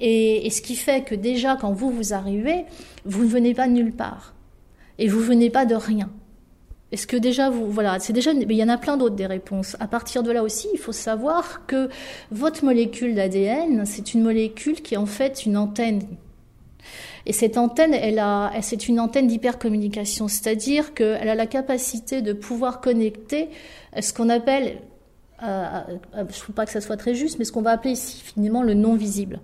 Et, 0.00 0.48
ce 0.50 0.60
qui 0.60 0.76
fait 0.76 1.04
que 1.04 1.14
déjà, 1.14 1.56
quand 1.56 1.72
vous 1.72 1.90
vous 1.90 2.12
arrivez, 2.12 2.64
vous 3.04 3.24
ne 3.24 3.28
venez 3.28 3.54
pas 3.54 3.66
nulle 3.66 3.92
part. 3.92 4.34
Et 4.98 5.08
vous 5.08 5.20
venez 5.20 5.50
pas 5.50 5.64
de 5.66 5.74
rien. 5.74 6.10
Est-ce 6.92 7.06
que 7.06 7.16
déjà 7.16 7.50
vous 7.50 7.68
voilà, 7.70 7.98
c'est 7.98 8.12
déjà 8.12 8.30
il 8.32 8.52
y 8.52 8.62
en 8.62 8.68
a 8.68 8.78
plein 8.78 8.96
d'autres 8.96 9.16
des 9.16 9.26
réponses. 9.26 9.76
À 9.80 9.88
partir 9.88 10.22
de 10.22 10.30
là 10.30 10.44
aussi, 10.44 10.68
il 10.72 10.78
faut 10.78 10.92
savoir 10.92 11.66
que 11.66 11.88
votre 12.30 12.64
molécule 12.64 13.16
d'ADN, 13.16 13.84
c'est 13.84 14.14
une 14.14 14.22
molécule 14.22 14.80
qui 14.80 14.94
est 14.94 14.98
en 14.98 15.06
fait 15.06 15.44
une 15.44 15.56
antenne. 15.56 16.02
Et 17.26 17.32
cette 17.32 17.56
antenne, 17.56 17.94
elle 17.94 18.20
a 18.20 18.52
c'est 18.60 18.86
une 18.86 19.00
antenne 19.00 19.26
d'hypercommunication, 19.26 20.28
c'est-à-dire 20.28 20.94
qu'elle 20.94 21.28
a 21.28 21.34
la 21.34 21.46
capacité 21.46 22.22
de 22.22 22.32
pouvoir 22.32 22.80
connecter 22.80 23.48
ce 23.98 24.12
qu'on 24.12 24.28
appelle 24.28 24.78
euh, 25.42 25.46
euh, 25.46 25.84
je 26.14 26.20
ne 26.20 26.26
trouve 26.26 26.54
pas 26.54 26.64
que 26.64 26.72
ça 26.72 26.80
soit 26.80 26.96
très 26.96 27.14
juste, 27.14 27.38
mais 27.38 27.44
ce 27.44 27.52
qu'on 27.52 27.62
va 27.62 27.72
appeler 27.72 27.92
ici 27.92 28.22
finalement 28.22 28.62
le 28.62 28.74
non 28.74 28.94
visible. 28.94 29.40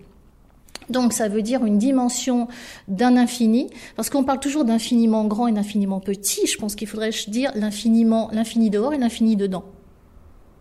Donc 0.91 1.13
ça 1.13 1.29
veut 1.29 1.43
dire 1.43 1.65
une 1.65 1.79
dimension 1.79 2.49
d'un 2.89 3.17
infini, 3.17 3.71
parce 3.97 4.11
qu'on 4.11 4.25
parle 4.25 4.41
toujours 4.41 4.65
d'infiniment 4.65 5.25
grand 5.25 5.47
et 5.47 5.53
d'infiniment 5.53 6.01
petit. 6.01 6.47
Je 6.47 6.59
pense 6.59 6.75
qu'il 6.75 6.89
faudrait 6.89 7.11
dire 7.29 7.53
l'infiniment, 7.55 8.29
l'infini 8.33 8.71
dehors 8.71 8.93
et 8.93 8.99
l'infini 8.99 9.37
dedans. 9.37 9.65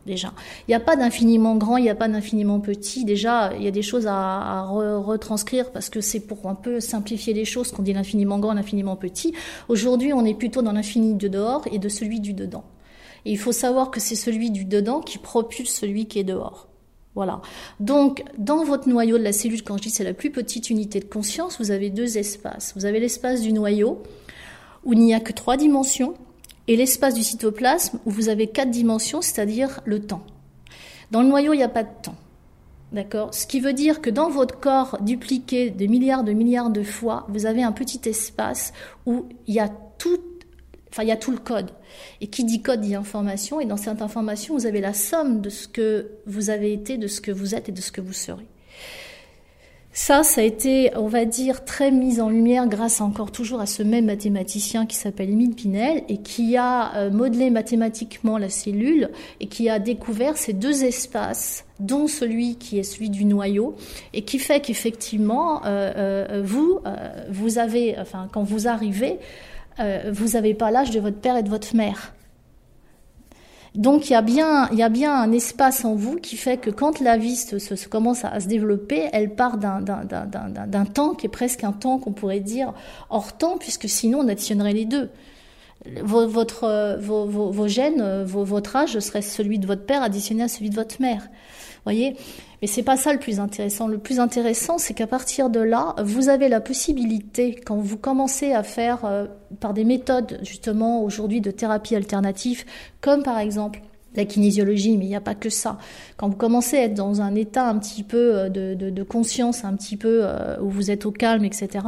Déjà, 0.06 0.34
il 0.68 0.72
n'y 0.72 0.76
a 0.76 0.80
pas 0.80 0.96
d'infiniment 0.96 1.56
grand, 1.56 1.78
il 1.78 1.84
n'y 1.84 1.90
a 1.90 1.96
pas 1.96 2.08
d'infiniment 2.08 2.60
petit. 2.60 3.06
Déjà, 3.06 3.54
il 3.56 3.64
y 3.64 3.68
a 3.68 3.72
des 3.72 3.82
choses 3.82 4.08
à, 4.08 4.64
retranscrire 4.64 5.72
parce 5.72 5.90
que 5.90 6.02
c'est 6.02 6.22
pour 6.22 6.48
un 6.48 6.56
peu 6.56 6.80
simplifier 6.80 7.34
les 7.34 7.46
choses 7.46 7.72
qu'on 7.72 7.84
dit 7.84 7.94
l'infiniment 7.94 8.40
grand, 8.40 8.54
l'infiniment 8.54 8.96
petit. 8.96 9.34
Aujourd'hui, 9.68 10.14
on 10.14 10.26
est 10.26 10.34
plutôt 10.34 10.62
dans 10.62 10.72
l'infini 10.72 11.16
de 11.16 11.28
dehors 11.28 11.64
et 11.72 11.80
de 11.80 11.90
celui 11.90 12.22
du 12.22 12.34
dedans. 12.34 12.64
Et 13.26 13.32
il 13.32 13.38
faut 13.38 13.52
savoir 13.52 13.92
que 13.92 14.00
c'est 14.00 14.16
celui 14.16 14.52
du 14.52 14.64
dedans 14.64 15.02
qui 15.02 15.18
propulse 15.18 15.76
celui 15.76 16.08
qui 16.08 16.20
est 16.20 16.24
dehors. 16.24 16.69
Voilà. 17.16 17.42
Donc, 17.80 18.24
dans 18.38 18.64
votre 18.64 18.88
noyau 18.88 19.18
de 19.18 19.24
la 19.24 19.34
cellule, 19.34 19.64
quand 19.64 19.78
je 19.78 19.84
dis 19.84 19.90
c'est 19.90 20.04
la 20.04 20.14
plus 20.14 20.32
petite 20.32 20.70
unité 20.70 21.00
de 21.00 21.06
conscience, 21.06 21.60
vous 21.60 21.72
avez 21.72 21.90
deux 21.90 22.18
espaces. 22.18 22.74
Vous 22.76 22.86
avez 22.86 23.00
l'espace 23.00 23.42
du 23.42 23.52
noyau, 23.52 24.02
où 24.84 24.94
il 24.94 25.00
n'y 25.00 25.14
a 25.14 25.20
que 25.20 25.34
trois 25.34 25.58
dimensions, 25.58 26.14
et 26.68 26.76
l'espace 26.76 27.16
du 27.16 27.24
cytoplasme, 27.24 28.00
où 28.06 28.12
vous 28.12 28.30
avez 28.30 28.48
quatre 28.48 28.70
dimensions, 28.70 29.22
c'est-à-dire 29.22 29.82
le 29.86 30.00
temps. 30.00 30.24
Dans 31.12 31.22
le 31.22 31.28
noyau, 31.28 31.54
il 31.54 31.58
n'y 31.58 31.64
a 31.64 31.70
pas 31.70 31.84
de 31.84 31.90
temps. 32.04 32.16
D'accord? 32.92 33.34
Ce 33.34 33.46
qui 33.46 33.60
veut 33.60 33.74
dire 33.74 34.02
que 34.02 34.10
dans 34.10 34.30
votre 34.30 34.60
corps 34.60 34.98
dupliqué 35.02 35.70
de 35.70 35.86
milliards 35.86 36.24
de 36.24 36.34
milliards 36.34 36.70
de 36.70 36.84
fois, 36.84 37.26
vous 37.30 37.46
avez 37.46 37.64
un 37.64 37.72
petit 37.72 38.02
espace 38.08 38.74
où 39.06 39.26
il 39.48 39.56
y 39.56 39.60
a 39.60 39.70
Il 41.04 41.08
y 41.08 41.12
a 41.12 41.18
tout 41.18 41.32
le 41.32 41.38
code. 41.38 41.72
Et 42.22 42.28
qui 42.28 42.44
dit 42.44 42.62
code 42.62 42.82
dit 42.82 42.96
information. 42.96 43.60
Et 43.60 43.66
dans 43.66 43.78
cette 43.78 44.02
information, 44.02 44.56
vous 44.56 44.66
avez 44.66 44.82
la 44.82 44.94
somme 44.94 45.42
de 45.42 45.50
ce 45.50 45.68
que 45.68 46.12
vous 46.26 46.50
avez 46.50 46.74
été, 46.74 46.98
de 46.98 47.08
ce 47.08 47.22
que 47.22 47.32
vous 47.32 47.56
êtes 47.56 47.70
et 47.70 47.72
de 47.72 47.82
ce 47.82 47.92
que 47.92 48.02
vous 48.02 48.14
serez. 48.14 48.48
Ça, 49.92 50.22
ça 50.22 50.42
a 50.42 50.44
été, 50.44 50.92
on 50.96 51.08
va 51.08 51.26
dire, 51.26 51.66
très 51.66 51.90
mis 51.90 52.22
en 52.22 52.30
lumière 52.30 52.68
grâce 52.68 53.02
encore 53.02 53.32
toujours 53.32 53.60
à 53.60 53.66
ce 53.66 53.82
même 53.82 54.06
mathématicien 54.06 54.86
qui 54.86 54.96
s'appelle 54.96 55.32
Emile 55.32 55.56
Pinel 55.56 56.04
et 56.08 56.18
qui 56.18 56.58
a 56.58 56.96
euh, 56.96 57.10
modelé 57.10 57.50
mathématiquement 57.50 58.38
la 58.38 58.50
cellule 58.50 59.10
et 59.40 59.48
qui 59.48 59.68
a 59.68 59.80
découvert 59.80 60.38
ces 60.38 60.54
deux 60.54 60.84
espaces 60.84 61.66
dont 61.80 62.08
celui 62.08 62.56
qui 62.56 62.78
est 62.78 62.84
celui 62.84 63.10
du 63.10 63.26
noyau, 63.26 63.76
et 64.14 64.24
qui 64.24 64.38
fait 64.38 64.60
qu'effectivement, 64.60 65.66
euh, 65.66 66.28
euh, 66.30 66.42
vous, 66.44 66.80
vous 67.30 67.58
avez, 67.58 67.98
enfin, 67.98 68.28
quand 68.32 68.44
vous 68.44 68.68
arrivez, 68.68 69.18
vous 70.12 70.30
n'avez 70.30 70.54
pas 70.54 70.72
l'âge 70.72 70.92
de 70.92 71.00
votre 71.00 71.20
père 71.20 71.38
et 71.38 71.44
de 71.44 71.50
votre 71.50 71.76
mère. 71.76 72.14
Donc 73.76 74.10
il 74.10 74.14
y 74.14 74.16
a 74.16 74.22
bien, 74.22 74.68
il 74.72 74.78
y 74.78 74.84
a 74.84 74.90
bien 74.90 75.14
un 75.14 75.32
espace 75.32 75.86
en 75.86 75.94
vous 75.94 76.16
qui 76.16 76.38
fait 76.38 76.58
que 76.58 76.70
quand 76.70 77.00
la 77.00 77.18
vie 77.18 77.36
se, 77.36 77.88
commence 77.88 78.26
à, 78.26 78.40
se 78.40 78.48
développer, 78.48 79.08
elle 79.14 79.36
part 79.36 79.58
d'un 79.58 80.86
temps 80.86 81.14
qui 81.14 81.28
est 81.28 81.30
presque 81.30 81.64
un 81.64 81.72
temps 81.72 82.00
qu'on 82.00 82.12
pourrait 82.12 82.40
dire 82.40 82.74
hors 83.10 83.38
temps, 83.38 83.58
puisque 83.58 83.88
sinon 83.88 84.20
on 84.20 84.28
additionnerait 84.28 84.74
les 84.74 84.86
deux. 84.86 85.10
Votre, 86.04 86.98
vos, 87.00 87.26
vos, 87.26 87.52
vos 87.52 87.68
gènes, 87.68 88.24
votre 88.24 88.76
âge 88.76 89.00
serait 89.00 89.22
celui 89.22 89.60
de 89.60 89.68
votre 89.68 89.86
père 89.86 90.04
additionné 90.04 90.44
à 90.44 90.48
celui 90.48 90.70
de 90.70 90.76
votre 90.76 91.02
mère. 91.02 91.30
Voyez 91.86 92.16
mais 92.62 92.68
c'est 92.68 92.84
pas 92.84 92.98
ça 92.98 93.14
le 93.14 93.20
plus 93.20 93.40
intéressant. 93.40 93.88
Le 93.88 93.98
plus 93.98 94.20
intéressant, 94.20 94.78
c'est 94.78 94.94
qu'à 94.94 95.08
partir 95.08 95.50
de 95.50 95.60
là, 95.60 95.96
vous 96.04 96.30
avez 96.30 96.50
la 96.50 96.60
possibilité, 96.60 97.56
quand 97.56 97.78
vous 97.78 97.98
commencez 97.98 98.52
à 98.52 98.64
faire 98.64 99.06
euh, 99.06 99.28
par 99.60 99.74
des 99.74 99.86
méthodes 99.86 100.40
justement 100.44 101.04
aujourd'hui 101.04 101.42
de 101.42 101.52
thérapie 101.52 101.96
alternative, 101.96 102.66
comme 103.02 103.24
par 103.24 103.40
exemple 103.40 103.82
la 104.16 104.26
kinésiologie, 104.26 104.98
mais 104.98 105.06
il 105.06 105.10
n'y 105.10 105.16
a 105.16 105.22
pas 105.22 105.36
que 105.36 105.50
ça. 105.50 105.78
Quand 106.18 106.28
vous 106.28 106.36
commencez 106.36 106.78
à 106.78 106.84
être 106.84 106.96
dans 106.96 107.22
un 107.22 107.36
état 107.36 107.68
un 107.68 107.78
petit 107.78 108.04
peu 108.04 108.38
euh, 108.38 108.50
de, 108.50 109.04
conscience, 109.04 109.64
un 109.64 109.76
petit 109.76 109.96
peu 109.96 110.22
euh, 110.24 110.60
où 110.60 110.70
vous 110.70 110.92
êtes 110.92 111.06
au 111.06 111.12
calme, 111.12 111.46
etc., 111.46 111.86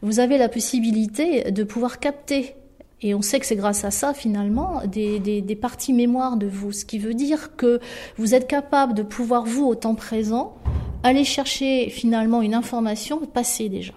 vous 0.00 0.18
avez 0.18 0.36
la 0.36 0.48
possibilité 0.48 1.52
de 1.52 1.62
pouvoir 1.62 2.00
capter 2.00 2.56
et 3.02 3.14
on 3.14 3.22
sait 3.22 3.40
que 3.40 3.46
c'est 3.46 3.56
grâce 3.56 3.84
à 3.84 3.90
ça, 3.90 4.14
finalement, 4.14 4.82
des, 4.86 5.18
des, 5.18 5.40
des, 5.42 5.56
parties 5.56 5.92
mémoire 5.92 6.36
de 6.36 6.46
vous. 6.46 6.70
Ce 6.72 6.84
qui 6.84 6.98
veut 6.98 7.14
dire 7.14 7.56
que 7.56 7.80
vous 8.16 8.34
êtes 8.34 8.46
capable 8.46 8.94
de 8.94 9.02
pouvoir, 9.02 9.44
vous, 9.44 9.64
au 9.64 9.74
temps 9.74 9.96
présent, 9.96 10.54
aller 11.02 11.24
chercher 11.24 11.90
finalement 11.90 12.42
une 12.42 12.54
information 12.54 13.18
passée 13.26 13.68
déjà. 13.68 13.94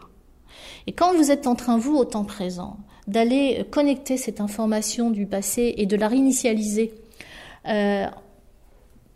Et 0.88 0.91
quand 0.91 1.13
vous 1.15 1.31
êtes 1.31 1.45
en 1.45 1.55
train, 1.55 1.77
vous, 1.77 1.95
au 1.95 2.05
temps 2.05 2.25
présent, 2.25 2.77
d'aller 3.07 3.65
connecter 3.71 4.17
cette 4.17 4.41
information 4.41 5.12
du 5.12 5.27
passé 5.27 5.75
et 5.77 5.85
de 5.85 5.95
la 5.95 6.07
réinitialiser 6.07 6.93
euh, 7.67 8.07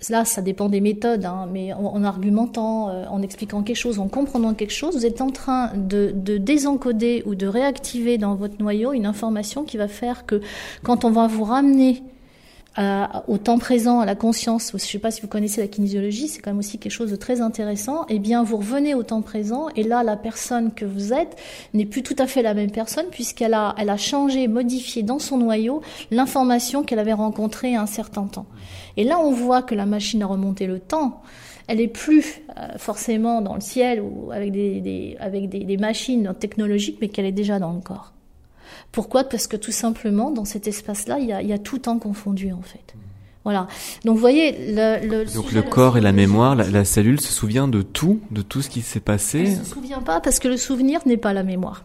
Là, 0.08 0.24
ça 0.24 0.42
dépend 0.42 0.70
des 0.70 0.80
méthodes, 0.80 1.26
hein, 1.26 1.50
mais 1.52 1.74
en, 1.74 2.04
argumentant, 2.06 2.90
euh, 2.90 3.06
en 3.08 3.22
expliquant 3.22 3.64
quelque 3.64 3.76
chose, 3.76 4.00
en 4.00 4.08
comprenant 4.08 4.54
quelque 4.54 4.72
chose, 4.72 4.96
vous 4.96 5.06
êtes 5.06 5.20
en 5.20 5.30
train 5.30 5.74
de, 5.76 6.14
de, 6.16 6.38
désencoder 6.38 7.22
ou 7.26 7.36
de 7.36 7.46
réactiver 7.48 8.18
dans 8.18 8.36
votre 8.36 8.60
noyau 8.60 8.94
une 8.94 9.06
information 9.06 9.66
qui 9.66 9.76
va 9.76 9.90
faire 9.90 10.26
que 10.26 10.40
quand 10.84 11.04
on 11.04 11.12
va 11.12 11.28
vous 11.28 11.44
ramener 11.44 12.02
au 12.78 13.38
temps 13.38 13.58
présent, 13.58 14.00
à 14.00 14.06
la 14.06 14.16
conscience, 14.16 14.70
je 14.70 14.76
ne 14.76 14.80
sais 14.80 15.00
pas 15.00 15.12
si 15.12 15.22
vous 15.22 15.28
connaissez 15.28 15.60
la 15.60 15.68
kinésiologie, 15.68 16.28
c'est 16.28 16.40
quand 16.40 16.52
même 16.52 16.60
aussi 16.60 16.78
quelque 16.78 16.92
chose 16.92 17.12
de 17.12 17.16
très 17.16 17.42
intéressant, 17.42 18.06
eh 18.08 18.20
bien 18.20 18.44
vous 18.44 18.58
revenez 18.58 18.96
au 18.96 19.04
temps 19.04 19.22
présent 19.22 19.68
et 19.76 19.84
là 19.84 20.04
la 20.04 20.16
personne 20.16 20.74
que 20.74 20.86
vous 20.86 21.12
êtes 21.12 21.36
n'est 21.74 21.86
plus 21.86 22.04
tout 22.04 22.16
à 22.18 22.28
fait 22.28 22.42
la 22.42 22.54
même 22.54 22.72
personne 22.72 23.08
puisqu'elle 23.12 23.54
a, 23.54 23.76
elle 23.78 23.90
a 23.90 23.98
changé, 23.98 24.48
modifié 24.48 25.04
dans 25.04 25.20
son 25.20 25.38
noyau 25.38 25.82
l'information 26.12 26.84
qu'elle 26.84 27.00
avait 27.00 27.14
rencontrée 27.14 27.76
à 27.76 27.82
un 27.82 27.86
certain 27.86 28.28
temps. 28.28 28.46
Et 28.96 29.04
là 29.04 29.20
on 29.20 29.32
voit 29.32 29.62
que 29.62 29.76
la 29.76 29.86
machine 29.86 30.24
a 30.24 30.28
remonté 30.28 30.66
le 30.66 30.80
temps, 30.80 31.22
elle 31.68 31.82
est 31.82 31.88
plus 31.88 32.42
euh, 32.58 32.78
forcément 32.78 33.42
dans 33.42 33.56
le 33.56 33.62
ciel 33.62 34.02
ou 34.02 34.32
avec 34.32 34.52
des, 34.52 34.80
des 34.80 35.18
avec 35.20 35.50
des, 35.50 35.66
des 35.66 35.78
machines 35.78 36.34
technologiques, 36.40 36.98
mais 37.02 37.10
qu'elle 37.10 37.26
est 37.26 37.32
déjà 37.32 37.60
dans 37.60 37.74
le 37.74 37.82
corps. 37.82 38.14
Pourquoi? 38.92 39.24
Parce 39.24 39.48
que 39.48 39.58
tout 39.58 39.72
simplement, 39.72 40.32
dans 40.32 40.46
cet 40.46 40.68
espace-là, 40.68 41.20
il 41.20 41.28
y 41.28 41.34
a, 41.34 41.42
il 41.42 41.48
y 41.48 41.54
a 41.54 41.60
tout 41.60 41.80
temps 41.80 42.00
confondu 42.00 42.52
en 42.52 42.62
fait. 42.62 42.96
Voilà. 43.44 43.68
Donc 44.04 44.16
vous 44.16 44.22
voyez, 44.22 44.74
le, 44.74 45.08
le 45.08 45.26
donc 45.34 45.52
le 45.52 45.62
corps 45.62 45.98
et 45.98 46.02
la 46.02 46.12
mémoire, 46.12 46.56
la, 46.56 46.70
la, 46.70 46.84
cellule 46.84 47.22
se 47.22 47.32
souvient 47.32 47.68
de 47.68 47.82
tout, 47.82 48.20
de 48.32 48.42
tout 48.42 48.62
ce 48.62 48.70
qui 48.70 48.82
s'est 48.82 49.00
passé. 49.00 49.46
Elle 49.48 49.66
se 49.66 49.74
souvient 49.74 50.02
pas 50.02 50.20
parce 50.20 50.40
que 50.40 50.48
le 50.48 50.58
souvenir 50.58 51.00
n'est 51.06 51.18
pas 51.18 51.34
la 51.34 51.44
mémoire. 51.44 51.84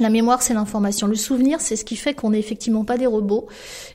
La 0.00 0.08
mémoire, 0.08 0.40
c'est 0.40 0.54
l'information. 0.54 1.06
Le 1.06 1.14
souvenir, 1.14 1.60
c'est 1.60 1.76
ce 1.76 1.84
qui 1.84 1.94
fait 1.94 2.14
qu'on 2.14 2.30
n'est 2.30 2.38
effectivement 2.38 2.84
pas 2.86 2.96
des 2.96 3.06
robots 3.06 3.48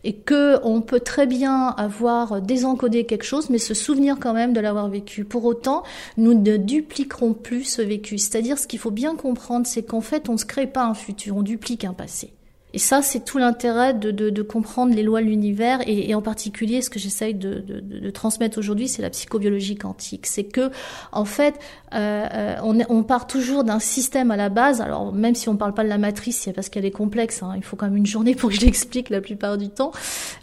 et 0.04 0.14
que 0.14 0.60
on 0.64 0.82
peut 0.82 1.00
très 1.00 1.26
bien 1.26 1.70
avoir 1.78 2.44
désencodé 2.44 3.06
quelque 3.06 3.26
chose, 3.26 3.50
mais 3.50 3.58
se 3.58 3.74
souvenir 3.74 4.18
quand 4.20 4.34
même 4.34 4.54
de 4.54 4.60
l'avoir 4.60 4.88
vécu. 4.88 5.26
Pour 5.26 5.46
autant, 5.46 5.82
nous 6.18 6.36
ne 6.36 6.58
dupliquerons 6.58 7.34
plus 7.34 7.64
ce 7.64 7.82
vécu. 7.82 8.20
C'est-à-dire, 8.20 8.60
ce 8.60 8.68
qu'il 8.68 8.78
faut 8.78 8.92
bien 8.92 9.16
comprendre, 9.16 9.66
c'est 9.66 9.82
qu'en 9.82 10.02
fait, 10.02 10.30
on 10.30 10.34
ne 10.34 10.38
se 10.38 10.46
crée 10.46 10.68
pas 10.68 10.86
un 10.86 10.94
futur, 10.94 11.38
on 11.38 11.42
duplique 11.42 11.86
un 11.86 11.94
passé. 11.94 12.35
Et 12.76 12.78
ça, 12.78 13.02
c'est 13.02 13.24
tout 13.24 13.38
l'intérêt 13.38 13.94
de, 13.94 14.12
de, 14.12 14.30
de, 14.30 14.42
comprendre 14.42 14.94
les 14.94 15.02
lois 15.02 15.22
de 15.22 15.28
l'univers 15.28 15.80
et, 15.88 16.10
et, 16.10 16.14
en 16.14 16.22
particulier 16.22 16.82
ce 16.82 16.90
que 16.90 17.00
j'essaye 17.00 17.34
de, 17.34 17.64
de, 17.66 18.10
transmettre 18.10 18.58
aujourd'hui, 18.58 18.90
c'est 18.90 19.02
la 19.02 19.10
psychobiologie 19.10 19.78
quantique. 19.78 20.26
C'est 20.26 20.44
que, 20.44 20.70
en 21.14 21.24
fait, 21.24 21.56
euh, 21.94 22.28
euh 22.34 22.56
on, 22.64 22.78
on, 22.90 23.04
part 23.04 23.28
toujours 23.28 23.64
d'un 23.64 23.80
système 23.80 24.30
à 24.30 24.36
la 24.36 24.50
base. 24.50 24.82
Alors 24.82 25.14
même 25.14 25.36
si 25.36 25.48
on 25.48 25.56
parle 25.56 25.74
pas 25.74 25.86
de 25.86 25.90
la 25.90 25.98
matrice, 25.98 26.42
c'est 26.42 26.52
parce 26.52 26.68
qu'elle 26.68 26.84
est 26.84 26.92
complexe. 26.92 27.44
Hein, 27.44 27.54
il 27.56 27.64
faut 27.64 27.78
quand 27.78 27.86
même 27.86 27.96
une 27.96 28.06
journée 28.06 28.36
pour 28.36 28.50
que 28.50 28.56
je 28.56 28.62
l'explique 28.62 29.10
la 29.10 29.22
plupart 29.22 29.58
du 29.58 29.70
temps. 29.70 29.94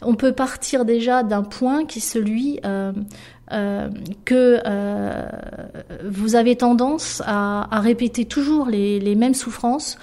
On 0.00 0.14
peut 0.14 0.32
partir 0.32 0.86
déjà 0.86 1.22
d'un 1.22 1.42
point 1.42 1.84
qui 1.84 1.98
est 1.98 2.02
celui 2.02 2.60
euh, 2.64 2.92
euh, 3.52 3.90
que 4.24 4.58
euh, 4.66 5.26
vous 6.08 6.34
avez 6.34 6.56
tendance 6.56 7.20
à, 7.26 7.68
à 7.70 7.80
répéter 7.80 8.24
toujours 8.24 8.68
les, 8.68 9.00
les 9.00 9.16
mêmes 9.16 9.34
souffrances 9.34 9.98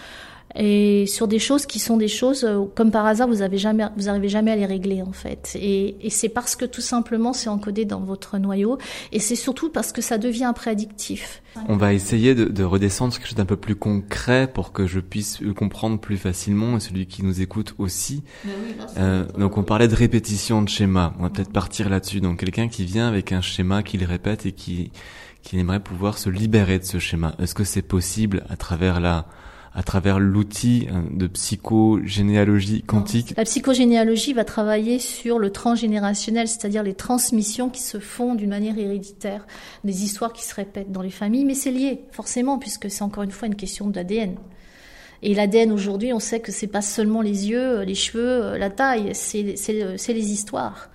et 0.55 1.05
sur 1.07 1.27
des 1.27 1.39
choses 1.39 1.65
qui 1.65 1.79
sont 1.79 1.97
des 1.97 2.07
choses 2.07 2.43
euh, 2.43 2.65
comme 2.75 2.91
par 2.91 3.05
hasard 3.05 3.27
vous 3.27 3.41
avez 3.41 3.57
jamais 3.57 3.85
vous 3.97 4.09
arrivez 4.09 4.29
jamais 4.29 4.51
à 4.51 4.55
les 4.55 4.65
régler 4.65 5.01
en 5.01 5.11
fait 5.11 5.55
et, 5.59 5.95
et 6.01 6.09
c'est 6.09 6.29
parce 6.29 6.55
que 6.55 6.65
tout 6.65 6.81
simplement 6.81 7.33
c'est 7.33 7.49
encodé 7.49 7.85
dans 7.85 7.99
votre 7.99 8.37
noyau 8.37 8.77
et 9.11 9.19
c'est 9.19 9.35
surtout 9.35 9.69
parce 9.69 9.91
que 9.91 10.01
ça 10.01 10.17
devient 10.17 10.51
préaddictif. 10.55 11.41
On 11.67 11.77
va 11.77 11.93
essayer 11.93 12.35
de, 12.35 12.45
de 12.45 12.63
redescendre 12.63 13.13
sur 13.13 13.21
quelque 13.21 13.29
chose 13.29 13.37
d'un 13.37 13.45
peu 13.45 13.55
plus 13.55 13.75
concret 13.75 14.49
pour 14.51 14.71
que 14.71 14.87
je 14.87 14.99
puisse 14.99 15.41
le 15.41 15.53
comprendre 15.53 15.99
plus 15.99 16.17
facilement 16.17 16.77
et 16.77 16.79
celui 16.79 17.05
qui 17.05 17.23
nous 17.23 17.41
écoute 17.41 17.75
aussi. 17.77 18.23
Oui, 18.45 18.51
euh, 18.97 19.25
donc 19.37 19.57
on 19.57 19.63
parlait 19.63 19.87
de 19.87 19.95
répétition 19.95 20.61
de 20.61 20.69
schéma. 20.69 21.13
On 21.19 21.23
va 21.23 21.29
peut-être 21.29 21.51
partir 21.51 21.89
là-dessus. 21.89 22.21
Donc 22.21 22.39
quelqu'un 22.39 22.67
qui 22.67 22.85
vient 22.85 23.07
avec 23.07 23.31
un 23.31 23.41
schéma 23.41 23.83
qu'il 23.83 24.03
répète 24.03 24.45
et 24.45 24.51
qui 24.51 24.91
qui 25.41 25.57
aimerait 25.57 25.79
pouvoir 25.79 26.17
se 26.17 26.29
libérer 26.29 26.79
de 26.79 26.83
ce 26.83 26.99
schéma. 26.99 27.33
Est-ce 27.39 27.55
que 27.55 27.63
c'est 27.63 27.81
possible 27.81 28.43
à 28.49 28.57
travers 28.57 28.99
la 28.99 29.25
à 29.73 29.83
travers 29.83 30.19
l'outil 30.19 30.87
euh, 30.91 31.01
de 31.11 31.27
psychogénéalogie 31.27 32.83
quantique 32.83 33.33
La 33.37 33.43
psychogénéalogie 33.43 34.33
va 34.33 34.43
travailler 34.43 34.99
sur 34.99 35.39
le 35.39 35.51
transgénérationnel, 35.51 36.47
c'est-à-dire 36.47 36.83
les 36.83 36.93
transmissions 36.93 37.69
qui 37.69 37.81
se 37.81 37.99
font 37.99 38.35
d'une 38.35 38.49
manière 38.49 38.77
héréditaire, 38.77 39.45
des 39.83 40.03
histoires 40.03 40.33
qui 40.33 40.43
se 40.43 40.55
répètent 40.55 40.91
dans 40.91 41.01
les 41.01 41.09
familles, 41.09 41.45
mais 41.45 41.55
c'est 41.55 41.71
lié 41.71 42.01
forcément 42.11 42.57
puisque 42.57 42.89
c'est 42.89 43.03
encore 43.03 43.23
une 43.23 43.31
fois 43.31 43.47
une 43.47 43.55
question 43.55 43.87
d'ADN. 43.87 44.35
Et 45.21 45.35
l'ADN 45.35 45.71
aujourd'hui, 45.71 46.13
on 46.13 46.19
sait 46.19 46.39
que 46.39 46.51
c'est 46.51 46.67
pas 46.67 46.81
seulement 46.81 47.21
les 47.21 47.49
yeux, 47.49 47.81
les 47.81 47.95
cheveux, 47.95 48.57
la 48.57 48.69
taille, 48.69 49.11
c'est 49.13 49.43
les 49.43 50.31
histoires 50.31 50.89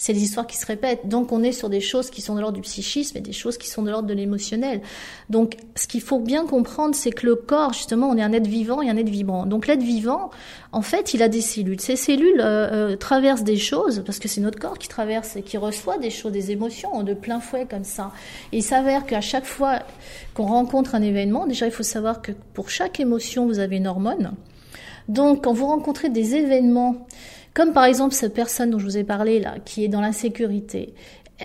c'est 0.00 0.14
les 0.14 0.22
histoires 0.22 0.46
qui 0.46 0.56
se 0.56 0.64
répètent. 0.64 1.08
Donc 1.08 1.30
on 1.30 1.42
est 1.42 1.52
sur 1.52 1.68
des 1.68 1.82
choses 1.82 2.08
qui 2.08 2.22
sont 2.22 2.34
de 2.34 2.40
l'ordre 2.40 2.56
du 2.56 2.62
psychisme 2.62 3.18
et 3.18 3.20
des 3.20 3.34
choses 3.34 3.58
qui 3.58 3.68
sont 3.68 3.82
de 3.82 3.90
l'ordre 3.90 4.08
de 4.08 4.14
l'émotionnel. 4.14 4.80
Donc 5.28 5.58
ce 5.76 5.86
qu'il 5.86 6.00
faut 6.00 6.18
bien 6.18 6.46
comprendre, 6.46 6.94
c'est 6.94 7.10
que 7.10 7.26
le 7.26 7.34
corps, 7.34 7.74
justement, 7.74 8.08
on 8.08 8.16
est 8.16 8.22
un 8.22 8.32
être 8.32 8.46
vivant 8.46 8.80
et 8.80 8.88
un 8.88 8.96
être 8.96 9.10
vibrant. 9.10 9.44
Donc 9.44 9.66
l'être 9.66 9.82
vivant, 9.82 10.30
en 10.72 10.80
fait, 10.80 11.12
il 11.12 11.22
a 11.22 11.28
des 11.28 11.42
cellules. 11.42 11.82
Ces 11.82 11.96
cellules 11.96 12.40
euh, 12.40 12.92
euh, 12.92 12.96
traversent 12.96 13.44
des 13.44 13.58
choses, 13.58 14.02
parce 14.06 14.18
que 14.18 14.26
c'est 14.26 14.40
notre 14.40 14.58
corps 14.58 14.78
qui 14.78 14.88
traverse 14.88 15.36
et 15.36 15.42
qui 15.42 15.58
reçoit 15.58 15.98
des 15.98 16.08
choses, 16.08 16.32
des 16.32 16.50
émotions 16.50 17.02
de 17.02 17.12
plein 17.12 17.40
fouet 17.40 17.66
comme 17.68 17.84
ça. 17.84 18.10
Et 18.52 18.58
il 18.58 18.62
s'avère 18.62 19.04
qu'à 19.04 19.20
chaque 19.20 19.44
fois 19.44 19.80
qu'on 20.32 20.46
rencontre 20.46 20.94
un 20.94 21.02
événement, 21.02 21.46
déjà 21.46 21.66
il 21.66 21.72
faut 21.72 21.82
savoir 21.82 22.22
que 22.22 22.32
pour 22.54 22.70
chaque 22.70 23.00
émotion, 23.00 23.44
vous 23.44 23.58
avez 23.58 23.76
une 23.76 23.86
hormone. 23.86 24.32
Donc 25.08 25.44
quand 25.44 25.52
vous 25.52 25.66
rencontrez 25.66 26.08
des 26.08 26.36
événements, 26.36 27.06
comme 27.54 27.72
par 27.72 27.84
exemple 27.84 28.14
cette 28.14 28.34
personne 28.34 28.70
dont 28.70 28.78
je 28.78 28.84
vous 28.84 28.96
ai 28.98 29.04
parlé 29.04 29.40
là, 29.40 29.56
qui 29.64 29.84
est 29.84 29.88
dans 29.88 30.00
l'insécurité. 30.00 30.94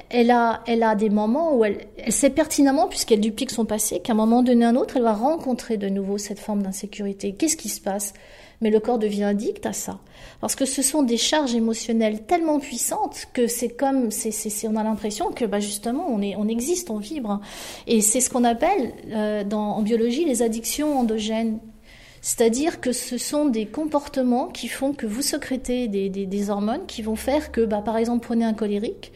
Elle 0.09 0.29
a, 0.29 0.61
elle 0.67 0.83
a 0.83 0.93
des 0.93 1.09
moments 1.09 1.55
où 1.55 1.63
elle, 1.63 1.87
elle 1.97 2.11
sait 2.11 2.29
pertinemment, 2.29 2.87
puisqu'elle 2.87 3.21
duplique 3.21 3.51
son 3.51 3.63
passé, 3.63 4.01
qu'à 4.01 4.11
un 4.11 4.15
moment 4.15 4.43
donné 4.43 4.65
un 4.65 4.75
autre, 4.75 4.97
elle 4.97 5.03
va 5.03 5.13
rencontrer 5.13 5.77
de 5.77 5.87
nouveau 5.87 6.17
cette 6.17 6.39
forme 6.39 6.63
d'insécurité. 6.63 7.33
Qu'est-ce 7.33 7.55
qui 7.55 7.69
se 7.69 7.79
passe? 7.79 8.13
Mais 8.61 8.71
le 8.71 8.79
corps 8.79 8.99
devient 8.99 9.23
addict 9.23 9.65
à 9.65 9.73
ça, 9.73 9.99
parce 10.41 10.55
que 10.55 10.65
ce 10.65 10.81
sont 10.81 11.03
des 11.03 11.17
charges 11.17 11.55
émotionnelles 11.55 12.25
tellement 12.25 12.59
puissantes 12.59 13.25
que 13.33 13.47
c'est 13.47 13.69
comme, 13.69 14.11
c'est, 14.11 14.31
c'est, 14.31 14.67
on 14.67 14.75
a 14.75 14.83
l'impression 14.83 15.31
que 15.31 15.43
bah 15.43 15.59
justement 15.59 16.05
on 16.09 16.21
est, 16.21 16.35
on 16.37 16.47
existe, 16.47 16.89
on 16.89 16.97
vibre, 16.97 17.41
et 17.85 17.99
c'est 17.99 18.21
ce 18.21 18.29
qu'on 18.29 18.45
appelle 18.45 18.93
euh, 19.11 19.43
dans, 19.43 19.75
en 19.75 19.81
biologie 19.81 20.23
les 20.23 20.41
addictions 20.41 20.97
endogènes. 20.97 21.59
C'est-à-dire 22.25 22.81
que 22.81 22.91
ce 22.91 23.19
sont 23.19 23.45
des 23.45 23.67
comportements 23.67 24.47
qui 24.47 24.67
font 24.67 24.93
que 24.93 25.05
vous 25.05 25.21
sécrétez 25.21 25.87
des, 25.87 26.09
des, 26.09 26.25
des 26.25 26.49
hormones 26.49 26.87
qui 26.87 27.03
vont 27.03 27.15
faire 27.15 27.51
que, 27.51 27.61
bah, 27.61 27.83
par 27.85 27.97
exemple, 27.97 28.25
prenez 28.25 28.43
un 28.43 28.55
colérique. 28.55 29.11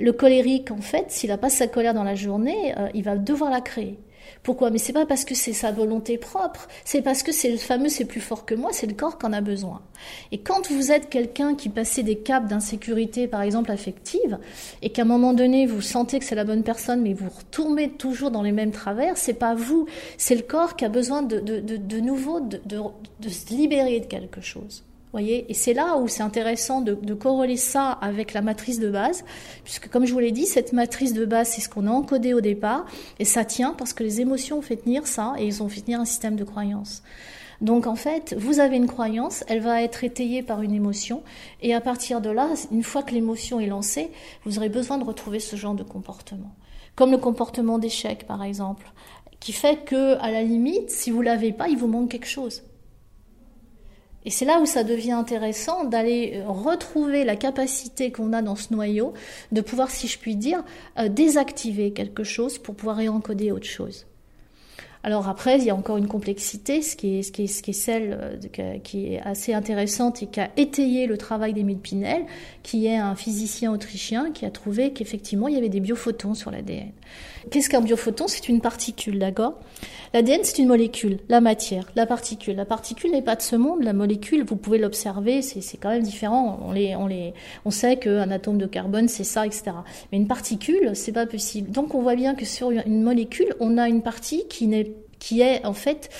Le 0.00 0.12
colérique, 0.12 0.72
en 0.72 0.80
fait, 0.80 1.12
s'il 1.12 1.30
n'a 1.30 1.38
pas 1.38 1.48
sa 1.48 1.68
colère 1.68 1.94
dans 1.94 2.02
la 2.02 2.16
journée, 2.16 2.74
euh, 2.76 2.88
il 2.92 3.04
va 3.04 3.16
devoir 3.16 3.52
la 3.52 3.60
créer. 3.60 4.00
Pourquoi? 4.42 4.70
Mais 4.70 4.78
c'est 4.78 4.92
pas 4.92 5.06
parce 5.06 5.24
que 5.24 5.34
c'est 5.34 5.52
sa 5.52 5.72
volonté 5.72 6.18
propre, 6.18 6.68
c'est 6.84 7.02
parce 7.02 7.22
que 7.22 7.32
c'est 7.32 7.50
le 7.50 7.58
fameux 7.58 7.88
c'est 7.88 8.04
plus 8.04 8.20
fort 8.20 8.44
que 8.44 8.54
moi, 8.54 8.70
c'est 8.72 8.86
le 8.86 8.94
corps 8.94 9.18
qui 9.18 9.26
en 9.26 9.32
a 9.32 9.40
besoin. 9.40 9.82
Et 10.32 10.38
quand 10.38 10.70
vous 10.70 10.92
êtes 10.92 11.08
quelqu'un 11.08 11.54
qui 11.54 11.68
passait 11.68 12.02
des 12.02 12.16
caps 12.16 12.48
d'insécurité, 12.48 13.26
par 13.26 13.42
exemple 13.42 13.70
affective, 13.70 14.38
et 14.82 14.90
qu'à 14.90 15.02
un 15.02 15.06
moment 15.06 15.32
donné 15.32 15.66
vous 15.66 15.80
sentez 15.80 16.18
que 16.18 16.24
c'est 16.24 16.34
la 16.34 16.44
bonne 16.44 16.62
personne, 16.62 17.02
mais 17.02 17.14
vous 17.14 17.30
retournez 17.30 17.90
toujours 17.90 18.30
dans 18.30 18.42
les 18.42 18.52
mêmes 18.52 18.72
travers, 18.72 19.16
c'est 19.16 19.34
pas 19.34 19.54
vous, 19.54 19.86
c'est 20.18 20.34
le 20.34 20.42
corps 20.42 20.76
qui 20.76 20.84
a 20.84 20.88
besoin 20.88 21.22
de, 21.22 21.40
de, 21.40 21.60
de, 21.60 21.76
de 21.76 22.00
nouveau 22.00 22.40
de, 22.40 22.60
de 22.66 23.28
se 23.28 23.54
libérer 23.54 24.00
de 24.00 24.06
quelque 24.06 24.40
chose 24.40 24.84
voyez 25.14 25.46
Et 25.48 25.54
c'est 25.54 25.74
là 25.74 25.96
où 25.96 26.08
c'est 26.08 26.22
intéressant 26.22 26.80
de, 26.80 26.94
de, 26.94 27.56
ça 27.56 27.90
avec 27.90 28.32
la 28.32 28.42
matrice 28.42 28.80
de 28.80 28.90
base, 28.90 29.24
puisque 29.62 29.88
comme 29.88 30.06
je 30.06 30.12
vous 30.12 30.18
l'ai 30.18 30.32
dit, 30.32 30.46
cette 30.46 30.72
matrice 30.72 31.12
de 31.12 31.24
base, 31.24 31.48
c'est 31.48 31.60
ce 31.60 31.68
qu'on 31.68 31.86
a 31.86 31.90
encodé 31.90 32.34
au 32.34 32.40
départ, 32.40 32.84
et 33.18 33.24
ça 33.24 33.44
tient 33.44 33.72
parce 33.72 33.92
que 33.92 34.02
les 34.02 34.20
émotions 34.20 34.58
ont 34.58 34.62
fait 34.62 34.76
tenir 34.76 35.06
ça, 35.06 35.34
et 35.38 35.46
ils 35.46 35.62
ont 35.62 35.68
fait 35.68 35.82
tenir 35.82 36.00
un 36.00 36.04
système 36.04 36.36
de 36.36 36.44
croyance. 36.44 37.02
Donc 37.60 37.86
en 37.86 37.94
fait, 37.94 38.34
vous 38.36 38.58
avez 38.58 38.76
une 38.76 38.88
croyance, 38.88 39.44
elle 39.46 39.60
va 39.60 39.82
être 39.82 40.04
étayée 40.04 40.42
par 40.42 40.62
une 40.62 40.74
émotion, 40.74 41.22
et 41.62 41.74
à 41.74 41.80
partir 41.80 42.20
de 42.20 42.30
là, 42.30 42.48
une 42.72 42.82
fois 42.82 43.02
que 43.02 43.12
l'émotion 43.12 43.60
est 43.60 43.66
lancée, 43.66 44.10
vous 44.44 44.58
aurez 44.58 44.68
besoin 44.68 44.98
de 44.98 45.04
retrouver 45.04 45.38
ce 45.38 45.56
genre 45.56 45.74
de 45.74 45.84
comportement. 45.84 46.52
Comme 46.96 47.12
le 47.12 47.18
comportement 47.18 47.78
d'échec, 47.78 48.26
par 48.26 48.42
exemple, 48.42 48.92
qui 49.40 49.52
fait 49.52 49.84
que, 49.84 50.16
à 50.20 50.30
la 50.30 50.42
limite, 50.42 50.90
si 50.90 51.10
vous 51.10 51.22
l'avez 51.22 51.52
pas, 51.52 51.68
il 51.68 51.76
vous 51.76 51.88
manque 51.88 52.10
quelque 52.10 52.28
chose. 52.28 52.62
Et 54.24 54.30
c'est 54.30 54.44
là 54.44 54.60
où 54.60 54.66
ça 54.66 54.84
devient 54.84 55.12
intéressant 55.12 55.84
d'aller 55.84 56.34
euh, 56.36 56.48
retrouver 56.48 57.24
la 57.24 57.36
capacité 57.36 58.10
qu'on 58.10 58.32
a 58.32 58.42
dans 58.42 58.56
ce 58.56 58.72
noyau, 58.72 59.12
de 59.52 59.60
pouvoir, 59.60 59.90
si 59.90 60.08
je 60.08 60.18
puis 60.18 60.36
dire, 60.36 60.64
euh, 60.98 61.08
désactiver 61.08 61.92
quelque 61.92 62.24
chose 62.24 62.58
pour 62.58 62.74
pouvoir 62.74 62.96
réencoder 62.96 63.52
autre 63.52 63.66
chose. 63.66 64.06
Alors 65.06 65.28
après, 65.28 65.58
il 65.58 65.64
y 65.64 65.70
a 65.70 65.74
encore 65.74 65.98
une 65.98 66.08
complexité, 66.08 66.80
ce 66.80 66.96
qui 66.96 67.18
est, 67.18 67.22
ce 67.22 67.30
qui 67.30 67.44
est, 67.44 67.46
ce 67.46 67.62
qui 67.62 67.72
est 67.72 67.74
celle 67.74 68.18
euh, 68.58 68.78
qui 68.78 69.12
est 69.12 69.20
assez 69.20 69.52
intéressante 69.52 70.22
et 70.22 70.26
qui 70.26 70.40
a 70.40 70.48
étayé 70.56 71.06
le 71.06 71.18
travail 71.18 71.52
d'Émile 71.52 71.76
Pinel, 71.76 72.22
qui 72.62 72.86
est 72.86 72.96
un 72.96 73.14
physicien 73.14 73.70
autrichien 73.70 74.30
qui 74.32 74.46
a 74.46 74.50
trouvé 74.50 74.94
qu'effectivement 74.94 75.46
il 75.46 75.56
y 75.56 75.58
avait 75.58 75.68
des 75.68 75.80
biophotons 75.80 76.32
sur 76.32 76.50
l'ADN. 76.50 76.90
Qu'est-ce 77.50 77.68
qu'un 77.68 77.82
biophoton? 77.82 78.28
C'est 78.28 78.48
une 78.48 78.62
particule, 78.62 79.18
d'accord? 79.18 79.60
L'ADN 80.14 80.40
c'est 80.42 80.58
une 80.58 80.68
molécule, 80.68 81.18
la 81.28 81.42
matière, 81.42 81.90
la 81.96 82.06
particule. 82.06 82.56
La 82.56 82.64
particule 82.64 83.10
n'est 83.10 83.20
pas 83.20 83.36
de 83.36 83.42
ce 83.42 83.56
monde, 83.56 83.82
la 83.82 83.92
molécule, 83.92 84.42
vous 84.42 84.56
pouvez 84.56 84.78
l'observer, 84.78 85.42
c'est 85.42 85.76
quand 85.76 85.90
même 85.90 86.02
différent. 86.02 86.60
On, 86.64 86.72
les, 86.72 86.96
on, 86.96 87.08
les, 87.08 87.34
on 87.66 87.70
sait 87.70 87.98
qu'un 87.98 88.30
atome 88.30 88.56
de 88.56 88.64
carbone 88.64 89.08
c'est 89.08 89.24
ça, 89.24 89.44
etc. 89.44 89.64
Mais 90.10 90.16
une 90.16 90.28
particule, 90.28 90.92
c'est 90.94 91.12
pas 91.12 91.26
possible. 91.26 91.70
Donc 91.70 91.94
on 91.94 92.00
voit 92.00 92.16
bien 92.16 92.34
que 92.34 92.46
sur 92.46 92.70
une 92.70 93.02
molécule, 93.02 93.54
on 93.60 93.76
a 93.76 93.86
une 93.86 94.00
partie 94.00 94.44
qui 94.48 94.66
n'est 94.66 94.93
qui 95.24 95.40
est 95.40 95.64
en 95.64 95.72
fait 95.72 96.10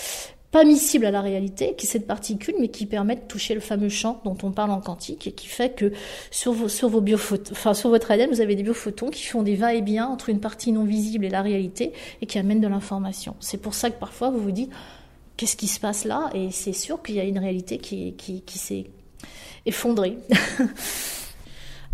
pas 0.51 0.65
miscible 0.65 1.05
à 1.05 1.11
la 1.11 1.21
réalité, 1.21 1.75
qui 1.77 1.85
est 1.85 1.89
cette 1.89 2.07
particule, 2.07 2.55
mais 2.59 2.69
qui 2.69 2.87
permet 2.87 3.17
de 3.17 3.21
toucher 3.21 3.53
le 3.53 3.61
fameux 3.61 3.91
champ 3.91 4.23
dont 4.25 4.39
on 4.43 4.51
parle 4.51 4.71
en 4.71 4.81
quantique 4.81 5.27
et 5.27 5.33
qui 5.33 5.47
fait 5.47 5.75
que 5.75 5.93
sur 6.31 6.53
vos, 6.53 6.69
sur 6.69 6.89
vos 6.89 7.03
biophotons, 7.03 7.53
enfin 7.53 7.75
sur 7.75 7.91
votre 7.91 8.11
ADN, 8.11 8.31
vous 8.31 8.41
avez 8.41 8.55
des 8.55 8.63
biophotons 8.63 9.11
qui 9.11 9.25
font 9.25 9.43
des 9.43 9.57
va-et-vient 9.57 10.07
entre 10.07 10.31
une 10.31 10.41
partie 10.41 10.73
non 10.73 10.85
visible 10.85 11.27
et 11.27 11.29
la 11.29 11.43
réalité 11.43 11.93
et 12.23 12.27
qui 12.27 12.39
amènent 12.39 12.63
de 12.63 12.69
l'information. 12.69 13.37
C'est 13.41 13.61
pour 13.61 13.75
ça 13.75 13.91
que 13.91 13.99
parfois 13.99 14.31
vous 14.31 14.39
vous 14.39 14.53
dites 14.53 14.71
qu'est-ce 15.37 15.57
qui 15.57 15.69
se 15.69 15.81
passe 15.81 16.07
là? 16.07 16.31
Et 16.33 16.51
c'est 16.51 16.73
sûr 16.73 17.03
qu'il 17.03 17.17
y 17.17 17.21
a 17.21 17.25
une 17.25 17.39
réalité 17.39 17.77
qui, 17.77 18.15
qui, 18.15 18.59
s'est 18.59 18.87
effondrée. 19.67 20.17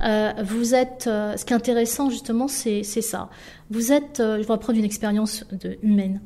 Euh, 0.02 0.33
vous 0.43 0.75
êtes, 0.75 1.09
euh, 1.09 1.37
ce 1.37 1.45
qui 1.45 1.52
est 1.52 1.57
intéressant 1.57 2.09
justement, 2.09 2.49
c'est 2.49 2.83
ça. 2.83 3.29
Vous 3.69 3.93
êtes, 3.93 4.21
euh, 4.21 4.37
je 4.37 4.49
vais 4.49 4.57
prendre 4.57 4.79
une 4.79 4.85
expérience 4.87 5.45
humaine 5.83 6.23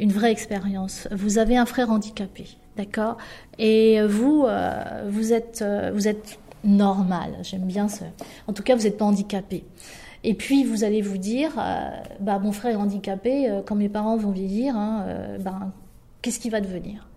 une 0.00 0.10
vraie 0.10 0.32
expérience. 0.32 1.06
Vous 1.12 1.38
avez 1.38 1.56
un 1.56 1.66
frère 1.66 1.90
handicapé, 1.90 2.46
d'accord? 2.76 3.18
Et 3.58 4.02
vous, 4.06 4.46
euh, 4.46 5.08
vous 5.08 5.32
êtes, 5.32 5.62
euh, 5.62 5.92
vous 5.94 6.08
êtes 6.08 6.38
normal. 6.64 7.36
J'aime 7.42 7.66
bien 7.66 7.88
ce. 7.88 8.04
En 8.48 8.52
tout 8.52 8.62
cas, 8.62 8.74
vous 8.74 8.84
n'êtes 8.84 8.96
pas 8.96 9.04
handicapé. 9.04 9.64
Et 10.24 10.34
puis 10.34 10.64
vous 10.64 10.84
allez 10.84 11.02
vous 11.02 11.18
dire, 11.18 11.52
euh, 11.58 11.90
bah 12.18 12.38
mon 12.38 12.52
frère 12.52 12.72
est 12.72 12.82
handicapé. 12.82 13.60
quand 13.66 13.76
mes 13.76 13.88
parents 13.88 14.16
vont 14.16 14.32
vieillir, 14.32 14.76
hein, 14.76 15.06
ben 15.40 15.72
qu'est-ce 16.20 16.40
qu'il 16.40 16.50
va 16.50 16.60
devenir? 16.60 17.09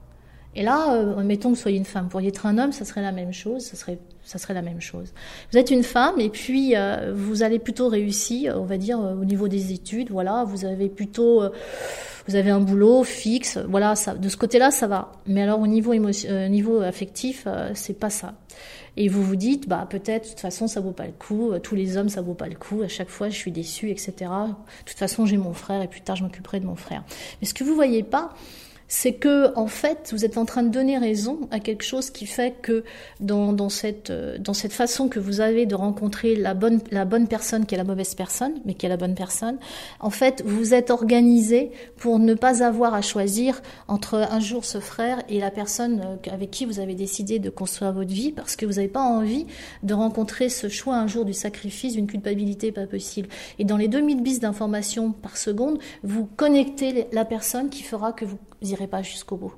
Et 0.55 0.63
là, 0.63 1.03
mettons 1.23 1.49
que 1.49 1.55
vous 1.55 1.61
soyez 1.61 1.77
une 1.77 1.85
femme. 1.85 2.09
Pour 2.09 2.21
y 2.21 2.27
être 2.27 2.45
un 2.45 2.57
homme, 2.57 2.71
ça 2.71 2.85
serait 2.85 3.01
la 3.01 3.11
même 3.11 3.33
chose. 3.33 3.63
Ça 3.63 3.75
serait 3.75 3.99
ça 4.25 4.37
serait 4.37 4.53
la 4.53 4.61
même 4.61 4.79
chose. 4.79 5.11
Vous 5.51 5.57
êtes 5.57 5.69
une 5.69 5.83
femme 5.83 6.17
et 6.19 6.29
puis 6.29 6.75
vous 7.13 7.43
allez 7.43 7.59
plutôt 7.59 7.89
réussir, 7.89 8.55
on 8.57 8.63
va 8.63 8.77
dire 8.77 8.99
au 8.99 9.25
niveau 9.25 9.49
des 9.49 9.73
études. 9.73 10.11
Voilà, 10.11 10.45
vous 10.45 10.63
avez 10.63 10.87
plutôt 10.87 11.43
vous 12.27 12.35
avez 12.35 12.51
un 12.51 12.61
boulot 12.61 13.03
fixe, 13.03 13.57
voilà, 13.67 13.95
ça, 13.95 14.15
de 14.15 14.29
ce 14.29 14.37
côté-là, 14.37 14.71
ça 14.71 14.87
va. 14.87 15.11
Mais 15.27 15.41
alors 15.41 15.59
au 15.59 15.67
niveau, 15.67 15.93
émotion, 15.93 16.29
euh, 16.31 16.47
niveau 16.47 16.79
affectif, 16.79 17.43
euh, 17.47 17.71
c'est 17.73 17.99
pas 17.99 18.09
ça. 18.09 18.33
Et 18.95 19.09
vous 19.09 19.23
vous 19.23 19.35
dites, 19.35 19.67
bah 19.67 19.87
peut-être, 19.89 20.25
de 20.25 20.29
toute 20.29 20.39
façon, 20.39 20.67
ça 20.67 20.79
vaut 20.79 20.91
pas 20.91 21.05
le 21.05 21.11
coup. 21.11 21.51
Euh, 21.51 21.59
tous 21.59 21.75
les 21.75 21.97
hommes, 21.97 22.09
ça 22.09 22.21
vaut 22.21 22.35
pas 22.35 22.47
le 22.47 22.55
coup. 22.55 22.81
À 22.81 22.87
chaque 22.87 23.09
fois, 23.09 23.29
je 23.29 23.35
suis 23.35 23.51
déçue, 23.51 23.89
etc. 23.89 24.13
De 24.19 24.55
toute 24.85 24.97
façon, 24.97 25.25
j'ai 25.25 25.37
mon 25.37 25.53
frère 25.53 25.81
et 25.81 25.87
plus 25.87 26.01
tard, 26.01 26.15
je 26.15 26.23
m'occuperai 26.23 26.59
de 26.59 26.65
mon 26.65 26.75
frère. 26.75 27.03
Mais 27.41 27.47
ce 27.47 27.53
que 27.53 27.63
vous 27.63 27.75
voyez 27.75 28.03
pas, 28.03 28.29
c'est 28.87 29.13
que 29.13 29.55
en 29.57 29.67
fait 29.67 30.09
vous 30.11 30.25
êtes 30.25 30.37
en 30.37 30.45
train 30.45 30.63
de 30.63 30.69
donner 30.69 30.97
raison 30.97 31.39
à 31.51 31.59
quelque 31.59 31.83
chose 31.83 32.09
qui 32.09 32.25
fait 32.25 32.55
que 32.61 32.83
dans, 33.19 33.53
dans, 33.53 33.69
cette 33.69 34.09
euh, 34.09 34.37
dans 34.37 34.53
cette 34.53 34.73
façon 34.73 35.07
que 35.07 35.19
vous 35.19 35.41
avez 35.41 35.65
de 35.65 35.75
rencontrer 35.75 36.35
la 36.35 36.53
bonne 36.53 36.79
la 36.91 37.05
bonne 37.05 37.27
personne 37.27 37.65
qui 37.65 37.75
est 37.75 37.77
la 37.77 37.83
mauvaise 37.83 38.15
personne 38.15 38.53
mais 38.65 38.73
qui 38.73 38.85
est 38.85 38.89
la 38.89 38.97
bonne 38.97 39.15
personne 39.15 39.57
en 39.99 40.09
fait 40.09 40.43
vous 40.45 40.73
êtes 40.73 40.91
organisé 40.91 41.71
pour 41.97 42.19
ne 42.19 42.33
pas 42.33 42.63
avoir 42.63 42.93
à 42.93 43.01
choisir 43.01 43.61
entre 43.87 44.15
un 44.15 44.39
jour 44.39 44.65
ce 44.65 44.79
frère 44.79 45.23
et 45.29 45.39
la 45.39 45.51
personne 45.51 46.01
euh, 46.05 46.31
avec 46.31 46.51
qui 46.51 46.65
vous 46.65 46.79
avez 46.79 46.95
décidé 46.95 47.39
de 47.39 47.49
construire 47.49 47.93
votre 47.93 48.11
vie 48.11 48.31
parce 48.31 48.55
que 48.55 48.65
vous 48.65 48.73
n'avez 48.73 48.87
pas 48.87 49.01
envie 49.01 49.45
de 49.83 49.93
rencontrer 49.93 50.49
ce 50.49 50.69
choix 50.69 50.95
un 50.95 51.07
jour 51.07 51.25
du 51.25 51.33
sacrifice 51.33 51.93
d'une 51.93 52.07
culpabilité 52.07 52.71
pas 52.71 52.87
possible. 52.87 53.29
Et 53.59 53.65
dans 53.65 53.77
les 53.77 53.87
2000 53.87 54.21
bis 54.21 54.39
d'informations 54.39 55.11
par 55.11 55.37
seconde 55.37 55.79
vous 56.03 56.25
connectez 56.25 57.07
la 57.11 57.25
personne 57.25 57.69
qui 57.69 57.83
fera 57.83 58.13
que 58.13 58.25
vous 58.25 58.37
n'irez 58.73 58.87
pas 58.87 59.01
jusqu'au 59.01 59.37
bout. 59.37 59.53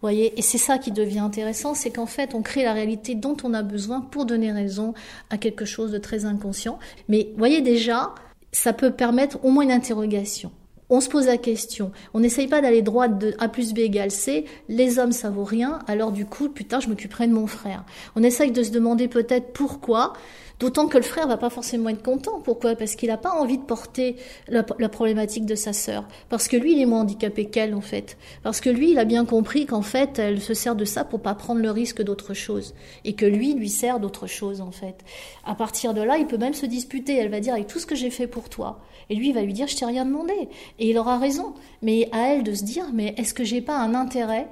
Voyez, 0.00 0.38
et 0.38 0.42
c'est 0.42 0.58
ça 0.58 0.78
qui 0.78 0.92
devient 0.92 1.18
intéressant, 1.18 1.74
c'est 1.74 1.90
qu'en 1.90 2.06
fait, 2.06 2.34
on 2.34 2.42
crée 2.42 2.62
la 2.62 2.72
réalité 2.72 3.16
dont 3.16 3.36
on 3.42 3.52
a 3.52 3.62
besoin 3.62 4.00
pour 4.00 4.26
donner 4.26 4.52
raison 4.52 4.94
à 5.28 5.38
quelque 5.38 5.64
chose 5.64 5.90
de 5.90 5.98
très 5.98 6.24
inconscient. 6.24 6.78
Mais 7.08 7.32
voyez 7.36 7.62
déjà, 7.62 8.14
ça 8.52 8.72
peut 8.72 8.92
permettre 8.92 9.44
au 9.44 9.50
moins 9.50 9.64
une 9.64 9.72
interrogation. 9.72 10.52
On 10.90 11.00
se 11.00 11.08
pose 11.08 11.26
la 11.26 11.36
question. 11.36 11.90
On 12.14 12.20
n'essaye 12.20 12.46
pas 12.46 12.62
d'aller 12.62 12.80
droit 12.80 13.08
de 13.08 13.34
A 13.38 13.48
plus 13.48 13.74
B 13.74 13.80
égale 13.80 14.10
C. 14.10 14.46
Les 14.68 14.98
hommes, 14.98 15.12
ça 15.12 15.28
vaut 15.30 15.44
rien. 15.44 15.80
Alors 15.86 16.12
du 16.12 16.24
coup, 16.24 16.48
putain, 16.48 16.80
je 16.80 16.88
m'occuperai 16.88 17.26
de 17.26 17.32
mon 17.32 17.46
frère. 17.46 17.84
On 18.16 18.22
essaye 18.22 18.52
de 18.52 18.62
se 18.62 18.70
demander 18.70 19.08
peut-être 19.08 19.52
pourquoi. 19.52 20.14
D'autant 20.58 20.88
que 20.88 20.96
le 20.96 21.04
frère 21.04 21.28
va 21.28 21.36
pas 21.36 21.50
forcément 21.50 21.88
être 21.88 22.02
content. 22.02 22.40
Pourquoi? 22.40 22.74
Parce 22.74 22.96
qu'il 22.96 23.08
n'a 23.08 23.16
pas 23.16 23.30
envie 23.30 23.58
de 23.58 23.62
porter 23.62 24.16
la, 24.48 24.62
problématique 24.62 25.46
de 25.46 25.54
sa 25.54 25.72
sœur. 25.72 26.04
Parce 26.28 26.48
que 26.48 26.56
lui, 26.56 26.72
il 26.72 26.80
est 26.80 26.86
moins 26.86 27.02
handicapé 27.02 27.44
qu'elle, 27.44 27.74
en 27.74 27.80
fait. 27.80 28.16
Parce 28.42 28.60
que 28.60 28.68
lui, 28.68 28.90
il 28.90 28.98
a 28.98 29.04
bien 29.04 29.24
compris 29.24 29.66
qu'en 29.66 29.82
fait, 29.82 30.18
elle 30.18 30.40
se 30.40 30.54
sert 30.54 30.74
de 30.74 30.84
ça 30.84 31.04
pour 31.04 31.20
pas 31.20 31.34
prendre 31.34 31.60
le 31.60 31.70
risque 31.70 32.02
d'autre 32.02 32.34
chose. 32.34 32.74
Et 33.04 33.14
que 33.14 33.26
lui, 33.26 33.54
lui 33.54 33.68
sert 33.68 34.00
d'autre 34.00 34.26
chose, 34.26 34.60
en 34.60 34.72
fait. 34.72 35.04
À 35.44 35.54
partir 35.54 35.94
de 35.94 36.02
là, 36.02 36.18
il 36.18 36.26
peut 36.26 36.38
même 36.38 36.54
se 36.54 36.66
disputer. 36.66 37.16
Elle 37.16 37.30
va 37.30 37.38
dire, 37.38 37.54
avec 37.54 37.68
tout 37.68 37.78
ce 37.78 37.86
que 37.86 37.94
j'ai 37.94 38.10
fait 38.10 38.26
pour 38.26 38.48
toi. 38.48 38.80
Et 39.10 39.14
lui, 39.14 39.28
il 39.28 39.34
va 39.34 39.42
lui 39.42 39.52
dire, 39.52 39.68
je 39.68 39.76
t'ai 39.76 39.86
rien 39.86 40.04
demandé. 40.04 40.48
Et 40.80 40.90
il 40.90 40.98
aura 40.98 41.18
raison. 41.18 41.54
Mais 41.82 42.08
à 42.10 42.32
elle 42.32 42.42
de 42.42 42.54
se 42.54 42.64
dire, 42.64 42.86
mais 42.92 43.14
est-ce 43.16 43.32
que 43.32 43.44
j'ai 43.44 43.60
pas 43.60 43.78
un 43.78 43.94
intérêt 43.94 44.48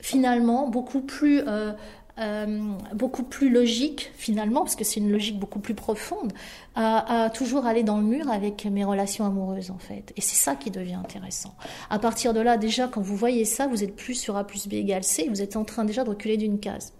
finalement 0.00 0.68
beaucoup 0.68 1.00
plus 1.00 1.40
euh, 1.46 1.72
euh, 2.18 2.60
beaucoup 2.94 3.24
plus 3.24 3.50
logique 3.50 4.10
finalement, 4.16 4.60
parce 4.60 4.74
que 4.74 4.84
c'est 4.84 5.00
une 5.00 5.12
logique 5.12 5.38
beaucoup 5.38 5.58
plus 5.58 5.74
profonde, 5.74 6.32
à, 6.74 7.30
toujours 7.34 7.66
aller 7.66 7.82
dans 7.82 7.98
le 7.98 8.04
mur 8.04 8.30
avec 8.30 8.64
mes 8.66 8.84
relations 8.84 9.26
amoureuses 9.26 9.70
en 9.70 9.78
fait. 9.78 10.12
Et 10.16 10.20
c'est 10.20 10.36
ça 10.36 10.54
qui 10.56 10.70
devient 10.70 10.94
intéressant. 10.94 11.54
À 11.90 11.98
partir 11.98 12.34
de 12.34 12.40
là, 12.40 12.56
déjà, 12.56 12.88
quand 12.88 13.00
vous 13.00 13.16
voyez 13.16 13.44
ça, 13.44 13.66
vous 13.66 13.84
êtes 13.84 13.96
plus 13.96 14.14
sur 14.14 14.36
A 14.36 14.46
plus 14.46 14.66
B 14.66 14.74
égale 14.74 15.04
C, 15.04 15.26
vous 15.28 15.42
êtes 15.42 15.56
en 15.56 15.64
train 15.64 15.84
déjà 15.84 16.04
de 16.04 16.10
reculer 16.10 16.36
d'une 16.36 16.58
case. 16.58 16.92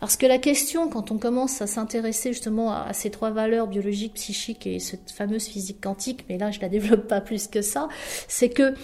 Parce 0.00 0.16
que 0.16 0.26
la 0.26 0.38
question, 0.38 0.88
quand 0.88 1.10
on 1.10 1.18
commence 1.18 1.62
à 1.62 1.66
s'intéresser 1.66 2.32
justement 2.32 2.72
à, 2.72 2.92
ces 2.92 3.10
trois 3.10 3.30
valeurs 3.30 3.66
biologiques, 3.66 4.14
psychiques 4.14 4.66
et 4.66 4.78
cette 4.78 5.10
fameuse 5.10 5.46
physique 5.46 5.82
quantique, 5.82 6.24
mais 6.28 6.38
là 6.38 6.50
je 6.50 6.60
la 6.60 6.68
développe 6.68 7.08
pas 7.08 7.20
plus 7.20 7.46
que 7.46 7.62
ça, 7.62 7.88
c'est 8.28 8.50
que 8.50 8.74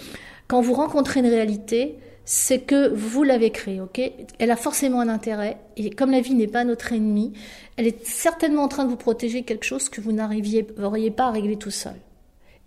quand 0.48 0.60
vous 0.60 0.74
rencontrez 0.74 1.20
une 1.20 1.26
réalité, 1.26 1.98
c'est 2.24 2.60
que 2.60 2.88
vous 2.88 3.24
l'avez 3.24 3.50
créée, 3.50 3.80
ok? 3.80 4.00
Elle 4.38 4.50
a 4.50 4.56
forcément 4.56 5.00
un 5.00 5.08
intérêt, 5.08 5.58
et 5.76 5.90
comme 5.90 6.10
la 6.10 6.20
vie 6.20 6.34
n'est 6.34 6.46
pas 6.46 6.64
notre 6.64 6.92
ennemi, 6.92 7.32
elle 7.76 7.86
est 7.86 8.06
certainement 8.06 8.62
en 8.62 8.68
train 8.68 8.84
de 8.84 8.90
vous 8.90 8.96
protéger 8.96 9.42
quelque 9.42 9.64
chose 9.64 9.88
que 9.88 10.00
vous 10.00 10.12
n'arriviez 10.12 10.62
pas 10.62 11.26
à 11.26 11.30
régler 11.30 11.56
tout 11.56 11.70
seul. 11.70 11.96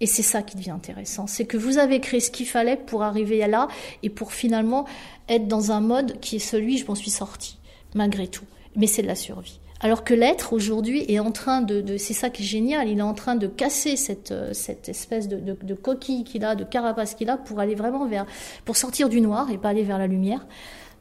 Et 0.01 0.07
c'est 0.07 0.23
ça 0.23 0.41
qui 0.41 0.57
devient 0.57 0.71
intéressant, 0.71 1.25
c'est 1.25 1.45
que 1.45 1.55
vous 1.55 1.77
avez 1.77 2.01
créé 2.01 2.19
ce 2.19 2.29
qu'il 2.29 2.47
fallait 2.47 2.75
pour 2.75 3.03
arriver 3.03 3.47
là 3.47 3.69
et 4.03 4.09
pour 4.09 4.33
finalement 4.33 4.85
être 5.29 5.47
dans 5.47 5.71
un 5.71 5.79
mode 5.79 6.19
qui 6.19 6.35
est 6.35 6.39
celui, 6.39 6.77
je 6.77 6.85
m'en 6.85 6.95
suis 6.95 7.11
sorti, 7.11 7.57
malgré 7.93 8.27
tout. 8.27 8.43
Mais 8.75 8.87
c'est 8.87 9.03
de 9.03 9.07
la 9.07 9.15
survie. 9.15 9.59
Alors 9.81 10.03
que 10.03 10.13
l'être 10.13 10.53
aujourd'hui 10.53 11.05
est 11.07 11.19
en 11.19 11.31
train 11.31 11.61
de, 11.61 11.97
c'est 11.97 12.13
ça 12.13 12.29
qui 12.29 12.43
est 12.43 12.45
génial, 12.45 12.87
il 12.87 12.99
est 12.99 13.03
en 13.03 13.13
train 13.13 13.35
de 13.35 13.47
casser 13.47 13.97
cette, 13.97 14.31
euh, 14.31 14.53
cette 14.53 14.89
espèce 14.89 15.27
de, 15.27 15.73
coquille 15.73 16.23
qu'il 16.23 16.45
a, 16.45 16.55
de 16.55 16.63
carapace 16.63 17.13
qu'il 17.13 17.29
a 17.29 17.37
pour 17.37 17.59
aller 17.59 17.75
vraiment 17.75 18.05
vers, 18.05 18.25
pour 18.63 18.77
sortir 18.77 19.09
du 19.09 19.19
noir 19.21 19.51
et 19.51 19.57
pas 19.57 19.69
aller 19.69 19.83
vers 19.83 19.97
la 19.97 20.07
lumière 20.07 20.45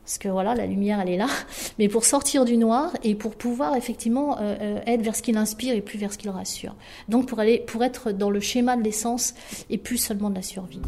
parce 0.04 0.18
que 0.18 0.28
voilà, 0.28 0.54
la 0.54 0.66
lumière, 0.66 1.00
elle 1.00 1.08
est 1.08 1.16
là, 1.16 1.28
mais 1.78 1.88
pour 1.88 2.04
sortir 2.04 2.44
du 2.44 2.58
noir 2.58 2.92
et 3.02 3.14
pour 3.14 3.36
pouvoir 3.36 3.74
effectivement 3.74 4.36
euh, 4.38 4.54
euh, 4.60 4.80
être 4.86 5.00
vers 5.00 5.16
ce 5.16 5.22
qui 5.22 5.32
l'inspire 5.32 5.74
et 5.74 5.80
plus 5.80 5.98
vers 5.98 6.12
ce 6.12 6.18
qui 6.18 6.26
le 6.26 6.32
rassure. 6.32 6.74
Donc 7.08 7.26
pour 7.26 7.40
aller, 7.40 7.64
pour 7.66 7.82
être 7.82 8.12
dans 8.12 8.28
le 8.28 8.40
schéma 8.40 8.76
de 8.76 8.82
l'essence 8.82 9.34
et 9.70 9.78
plus 9.78 9.96
seulement 9.96 10.28
de 10.28 10.34
la 10.34 10.42
survie. 10.42 10.82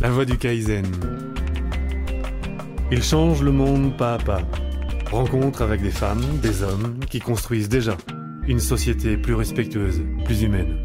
La 0.00 0.10
voix 0.10 0.24
du 0.24 0.38
Kaizen. 0.38 0.86
Il 2.94 3.02
change 3.02 3.42
le 3.42 3.52
monde 3.52 3.96
pas 3.96 4.16
à 4.16 4.18
pas. 4.18 4.42
Rencontre 5.10 5.62
avec 5.62 5.80
des 5.80 5.90
femmes, 5.90 6.22
des 6.42 6.62
hommes 6.62 6.98
qui 7.08 7.20
construisent 7.20 7.70
déjà 7.70 7.96
une 8.46 8.60
société 8.60 9.16
plus 9.16 9.34
respectueuse, 9.34 10.02
plus 10.26 10.42
humaine. 10.42 10.76